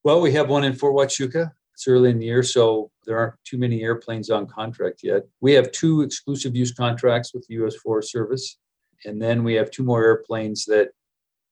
Well, 0.04 0.20
we 0.20 0.34
have 0.34 0.50
one 0.50 0.64
in 0.64 0.74
Fort 0.74 0.94
Huachuca 0.94 1.52
it's 1.78 1.88
early 1.88 2.10
in 2.10 2.18
the 2.18 2.26
year, 2.26 2.42
so 2.42 2.90
there 3.06 3.20
aren't 3.20 3.36
too 3.44 3.60
many 3.60 3.84
airplanes 3.84 4.32
on 4.32 4.48
contract 4.48 5.02
yet. 5.04 5.28
We 5.42 5.54
have 5.54 5.72
two 5.72 6.02
exclusive 6.02 6.56
use 6.56 6.74
contracts 6.74 7.36
with 7.36 7.46
the 7.46 7.54
U.S. 7.56 7.76
Forest 7.76 8.12
Service, 8.12 8.58
and 9.06 9.22
then 9.22 9.44
we 9.44 9.54
have 9.54 9.70
two 9.70 9.84
more 9.84 10.04
airplanes 10.04 10.66
that 10.66 10.90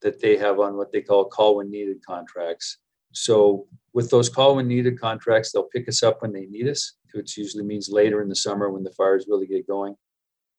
that 0.01 0.19
they 0.19 0.35
have 0.35 0.59
on 0.59 0.77
what 0.77 0.91
they 0.91 1.01
call 1.01 1.25
call 1.25 1.57
when 1.57 1.69
needed 1.69 2.03
contracts. 2.03 2.79
So 3.15 3.67
with 3.93 4.12
those 4.12 4.30
call 4.30 4.58
when 4.58 4.67
needed 4.67 4.99
contracts, 4.99 5.51
they'll 5.51 5.63
pick 5.63 5.88
us 5.88 6.04
up 6.04 6.21
when 6.21 6.34
they 6.34 6.45
need 6.45 6.67
us, 6.67 6.93
which 7.13 7.38
usually 7.38 7.63
means 7.63 7.89
later 7.89 8.21
in 8.21 8.28
the 8.28 8.36
summer 8.36 8.69
when 8.69 8.84
the 8.84 8.91
fires 8.91 9.25
really 9.28 9.47
get 9.47 9.65
going. 9.67 9.95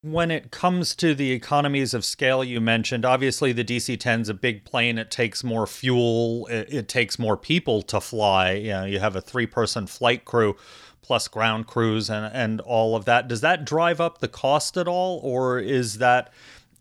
When 0.02 0.30
it 0.30 0.50
comes 0.50 0.94
to 0.96 1.14
the 1.14 1.32
economies 1.32 1.92
of 1.92 2.04
scale 2.04 2.44
you 2.44 2.60
mentioned, 2.60 3.04
obviously 3.04 3.52
the 3.52 3.64
DC 3.64 3.98
10 3.98 4.20
is 4.22 4.28
a 4.28 4.34
big 4.34 4.64
plane. 4.64 4.98
It 4.98 5.10
takes 5.10 5.42
more 5.42 5.66
fuel, 5.66 6.46
it, 6.46 6.72
it 6.72 6.88
takes 6.88 7.18
more 7.18 7.36
people 7.36 7.82
to 7.82 8.00
fly. 8.00 8.52
You, 8.52 8.70
know, 8.70 8.84
you 8.84 9.00
have 9.00 9.16
a 9.16 9.20
three 9.20 9.46
person 9.46 9.86
flight 9.86 10.24
crew 10.24 10.56
plus 11.02 11.28
ground 11.28 11.66
crews 11.66 12.08
and, 12.08 12.32
and 12.34 12.60
all 12.62 12.96
of 12.96 13.04
that. 13.04 13.28
Does 13.28 13.40
that 13.40 13.64
drive 13.64 14.00
up 14.00 14.18
the 14.18 14.28
cost 14.28 14.76
at 14.76 14.88
all, 14.88 15.20
or 15.22 15.58
is 15.58 15.98
that 15.98 16.32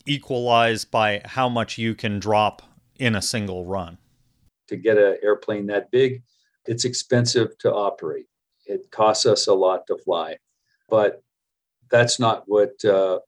equalized 0.04 0.90
by 0.90 1.22
how 1.24 1.48
much 1.48 1.78
you 1.78 1.94
can 1.94 2.18
drop 2.18 2.62
in 2.98 3.14
a 3.14 3.22
single 3.22 3.64
run? 3.64 3.98
To 4.68 4.76
get 4.76 4.98
an 4.98 5.18
airplane 5.22 5.66
that 5.66 5.90
big, 5.90 6.22
it's 6.66 6.84
expensive 6.84 7.56
to 7.58 7.72
operate. 7.72 8.26
It 8.66 8.90
costs 8.90 9.26
us 9.26 9.46
a 9.46 9.54
lot 9.54 9.86
to 9.86 9.96
fly. 9.98 10.36
But 10.88 11.22
that's 11.90 12.18
not 12.18 12.44
what 12.46 12.84
uh, 12.84 13.20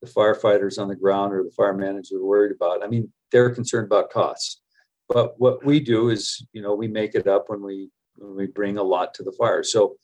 the 0.00 0.08
firefighters 0.08 0.78
on 0.78 0.88
the 0.88 0.96
ground 0.96 1.32
or 1.32 1.42
the 1.42 1.50
fire 1.50 1.74
managers 1.74 2.12
are 2.12 2.24
worried 2.24 2.54
about. 2.54 2.82
I 2.82 2.88
mean, 2.88 3.12
they're 3.30 3.54
concerned 3.54 3.86
about 3.86 4.10
costs. 4.10 4.60
But 5.08 5.38
what 5.38 5.64
we 5.64 5.80
do 5.80 6.08
is, 6.08 6.44
you 6.52 6.62
know, 6.62 6.74
we 6.74 6.88
make 6.88 7.14
it 7.14 7.26
up 7.26 7.44
when 7.48 7.62
we 7.62 7.90
when 8.16 8.34
we 8.34 8.46
bring 8.46 8.78
a 8.78 8.82
lot 8.82 9.12
to 9.14 9.22
the 9.22 9.32
fire. 9.32 9.62
So 9.62 9.96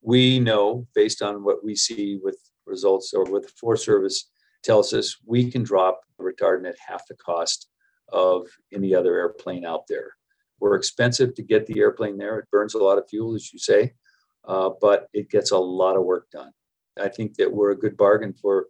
we 0.00 0.40
know 0.40 0.86
based 0.94 1.22
on 1.22 1.44
what 1.44 1.62
we 1.62 1.76
see 1.76 2.18
with 2.22 2.38
results 2.66 3.12
or 3.12 3.24
what 3.24 3.42
the 3.42 3.52
Forest 3.60 3.84
Service 3.84 4.30
tells 4.62 4.92
us, 4.94 5.16
we 5.26 5.50
can 5.50 5.62
drop 5.62 6.00
retardant 6.20 6.68
at 6.68 6.76
half 6.84 7.06
the 7.06 7.14
cost 7.14 7.68
of 8.12 8.46
any 8.72 8.94
other 8.94 9.16
airplane 9.16 9.64
out 9.64 9.86
there. 9.88 10.12
We're 10.60 10.76
expensive 10.76 11.34
to 11.34 11.42
get 11.42 11.66
the 11.66 11.80
airplane 11.80 12.16
there. 12.16 12.38
It 12.38 12.50
burns 12.50 12.74
a 12.74 12.78
lot 12.78 12.98
of 12.98 13.08
fuel, 13.08 13.34
as 13.34 13.52
you 13.52 13.58
say, 13.58 13.92
uh, 14.46 14.70
but 14.80 15.08
it 15.12 15.30
gets 15.30 15.50
a 15.50 15.58
lot 15.58 15.96
of 15.96 16.04
work 16.04 16.30
done. 16.30 16.52
I 17.00 17.08
think 17.08 17.34
that 17.36 17.52
we're 17.52 17.72
a 17.72 17.78
good 17.78 17.96
bargain 17.96 18.32
for 18.32 18.68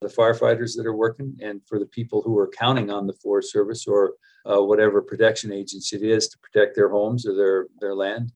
the 0.00 0.08
firefighters 0.08 0.76
that 0.76 0.86
are 0.86 0.96
working 0.96 1.36
and 1.42 1.60
for 1.66 1.78
the 1.78 1.86
people 1.86 2.22
who 2.22 2.38
are 2.38 2.48
counting 2.48 2.90
on 2.90 3.06
the 3.06 3.14
Forest 3.14 3.52
Service 3.52 3.86
or 3.86 4.14
uh, 4.46 4.62
whatever 4.62 5.00
protection 5.02 5.52
agency 5.52 5.96
it 5.96 6.02
is 6.02 6.28
to 6.28 6.38
protect 6.38 6.76
their 6.76 6.90
homes 6.90 7.26
or 7.26 7.34
their, 7.34 7.66
their 7.80 7.94
land. 7.94 8.32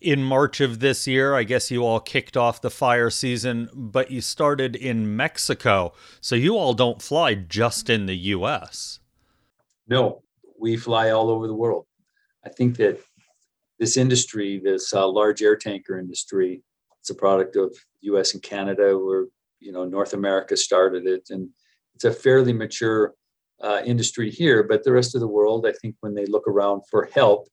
In 0.00 0.22
March 0.24 0.60
of 0.60 0.80
this 0.80 1.06
year, 1.06 1.34
I 1.34 1.42
guess 1.42 1.70
you 1.70 1.84
all 1.84 2.00
kicked 2.00 2.36
off 2.36 2.62
the 2.62 2.70
fire 2.70 3.10
season, 3.10 3.68
but 3.74 4.10
you 4.10 4.22
started 4.22 4.74
in 4.74 5.14
Mexico. 5.14 5.92
So 6.22 6.36
you 6.36 6.56
all 6.56 6.72
don't 6.72 7.02
fly 7.02 7.34
just 7.34 7.90
in 7.90 8.06
the 8.06 8.16
US. 8.16 9.00
No, 9.90 10.22
we 10.58 10.76
fly 10.76 11.10
all 11.10 11.28
over 11.28 11.48
the 11.48 11.54
world. 11.54 11.84
I 12.46 12.48
think 12.48 12.76
that 12.76 13.00
this 13.80 13.96
industry, 13.96 14.60
this 14.62 14.94
uh, 14.94 15.06
large 15.08 15.42
air 15.42 15.56
tanker 15.56 15.98
industry, 15.98 16.62
it's 17.00 17.10
a 17.10 17.14
product 17.14 17.56
of 17.56 17.76
U.S. 18.02 18.32
and 18.34 18.42
Canada, 18.42 18.96
where 18.96 19.26
you 19.58 19.72
know 19.72 19.84
North 19.84 20.12
America 20.12 20.56
started 20.56 21.06
it, 21.06 21.28
and 21.30 21.48
it's 21.96 22.04
a 22.04 22.12
fairly 22.12 22.52
mature 22.52 23.14
uh, 23.60 23.80
industry 23.84 24.30
here. 24.30 24.62
But 24.62 24.84
the 24.84 24.92
rest 24.92 25.16
of 25.16 25.20
the 25.20 25.26
world, 25.26 25.66
I 25.66 25.72
think, 25.72 25.96
when 26.00 26.14
they 26.14 26.26
look 26.26 26.46
around 26.46 26.82
for 26.88 27.10
help, 27.12 27.48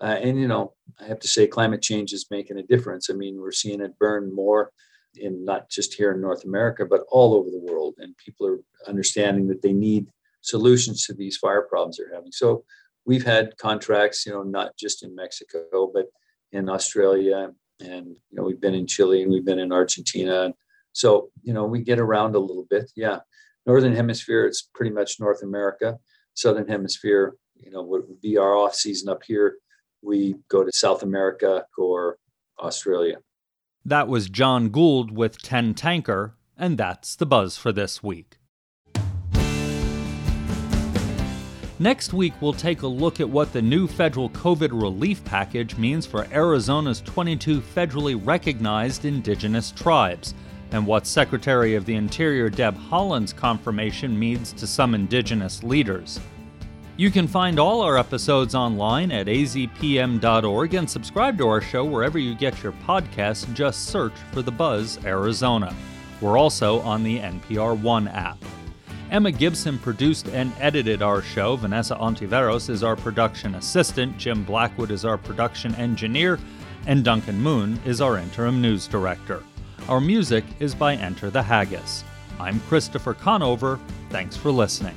uh, 0.00 0.18
and 0.22 0.38
you 0.38 0.46
know, 0.46 0.74
I 1.00 1.06
have 1.06 1.18
to 1.20 1.28
say, 1.28 1.48
climate 1.48 1.82
change 1.82 2.12
is 2.12 2.26
making 2.30 2.58
a 2.58 2.62
difference. 2.62 3.10
I 3.10 3.14
mean, 3.14 3.40
we're 3.40 3.50
seeing 3.50 3.80
it 3.80 3.98
burn 3.98 4.32
more 4.32 4.70
in 5.16 5.44
not 5.44 5.68
just 5.68 5.94
here 5.94 6.12
in 6.12 6.20
North 6.20 6.44
America, 6.44 6.86
but 6.86 7.02
all 7.10 7.34
over 7.34 7.50
the 7.50 7.72
world, 7.72 7.94
and 7.98 8.16
people 8.18 8.46
are 8.46 8.60
understanding 8.86 9.48
that 9.48 9.62
they 9.62 9.72
need 9.72 10.06
solutions 10.42 11.06
to 11.06 11.14
these 11.14 11.36
fire 11.36 11.62
problems 11.62 11.96
they're 11.96 12.14
having. 12.14 12.32
So 12.32 12.64
we've 13.06 13.24
had 13.24 13.56
contracts, 13.58 14.26
you 14.26 14.32
know, 14.32 14.42
not 14.42 14.76
just 14.76 15.02
in 15.02 15.14
Mexico, 15.14 15.90
but 15.92 16.06
in 16.52 16.68
Australia, 16.68 17.50
and 17.80 18.06
you 18.06 18.36
know, 18.36 18.42
we've 18.42 18.60
been 18.60 18.74
in 18.74 18.86
Chile 18.86 19.22
and 19.22 19.32
we've 19.32 19.44
been 19.44 19.58
in 19.58 19.72
Argentina. 19.72 20.52
So 20.92 21.30
you 21.42 21.54
know, 21.54 21.64
we 21.64 21.82
get 21.82 21.98
around 21.98 22.34
a 22.34 22.38
little 22.38 22.66
bit. 22.68 22.90
Yeah, 22.94 23.20
northern 23.66 23.94
hemisphere, 23.94 24.46
it's 24.46 24.68
pretty 24.74 24.92
much 24.92 25.18
North 25.18 25.42
America. 25.42 25.98
Southern 26.34 26.68
hemisphere, 26.68 27.34
you 27.56 27.70
know, 27.70 27.82
would 27.82 28.20
be 28.20 28.36
our 28.36 28.56
off 28.56 28.74
season 28.74 29.08
up 29.08 29.22
here. 29.24 29.56
We 30.02 30.36
go 30.48 30.64
to 30.64 30.72
South 30.72 31.02
America 31.02 31.64
or 31.76 32.18
Australia. 32.58 33.18
That 33.84 34.08
was 34.08 34.28
John 34.28 34.68
Gould 34.68 35.10
with 35.10 35.42
10 35.42 35.74
Tanker, 35.74 36.36
and 36.56 36.78
that's 36.78 37.16
the 37.16 37.26
buzz 37.26 37.56
for 37.56 37.72
this 37.72 38.02
week. 38.02 38.38
Next 41.82 42.12
week, 42.12 42.32
we'll 42.40 42.52
take 42.52 42.82
a 42.82 42.86
look 42.86 43.18
at 43.18 43.28
what 43.28 43.52
the 43.52 43.60
new 43.60 43.88
federal 43.88 44.30
COVID 44.30 44.70
relief 44.70 45.24
package 45.24 45.76
means 45.76 46.06
for 46.06 46.28
Arizona's 46.32 47.00
22 47.00 47.60
federally 47.60 48.24
recognized 48.24 49.04
indigenous 49.04 49.72
tribes, 49.72 50.32
and 50.70 50.86
what 50.86 51.08
Secretary 51.08 51.74
of 51.74 51.84
the 51.84 51.96
Interior 51.96 52.48
Deb 52.48 52.78
Haaland's 52.78 53.32
confirmation 53.32 54.16
means 54.16 54.52
to 54.52 54.64
some 54.64 54.94
indigenous 54.94 55.64
leaders. 55.64 56.20
You 56.96 57.10
can 57.10 57.26
find 57.26 57.58
all 57.58 57.80
our 57.80 57.98
episodes 57.98 58.54
online 58.54 59.10
at 59.10 59.26
azpm.org 59.26 60.74
and 60.74 60.88
subscribe 60.88 61.36
to 61.38 61.48
our 61.48 61.60
show 61.60 61.84
wherever 61.84 62.16
you 62.16 62.36
get 62.36 62.62
your 62.62 62.74
podcasts. 62.86 63.52
Just 63.54 63.86
search 63.86 64.14
for 64.30 64.42
The 64.42 64.52
Buzz 64.52 65.04
Arizona. 65.04 65.74
We're 66.20 66.38
also 66.38 66.78
on 66.82 67.02
the 67.02 67.18
NPR 67.18 67.76
One 67.76 68.06
app. 68.06 68.38
Emma 69.12 69.30
Gibson 69.30 69.78
produced 69.78 70.26
and 70.28 70.54
edited 70.58 71.02
our 71.02 71.20
show. 71.20 71.54
Vanessa 71.56 71.94
Ontiveros 71.96 72.70
is 72.70 72.82
our 72.82 72.96
production 72.96 73.54
assistant. 73.56 74.16
Jim 74.16 74.42
Blackwood 74.42 74.90
is 74.90 75.04
our 75.04 75.18
production 75.18 75.74
engineer. 75.74 76.38
And 76.86 77.04
Duncan 77.04 77.38
Moon 77.38 77.78
is 77.84 78.00
our 78.00 78.16
interim 78.16 78.62
news 78.62 78.86
director. 78.86 79.44
Our 79.86 80.00
music 80.00 80.44
is 80.60 80.74
by 80.74 80.94
Enter 80.94 81.28
the 81.28 81.42
Haggis. 81.42 82.04
I'm 82.40 82.58
Christopher 82.60 83.12
Conover. 83.12 83.78
Thanks 84.08 84.34
for 84.34 84.50
listening. 84.50 84.96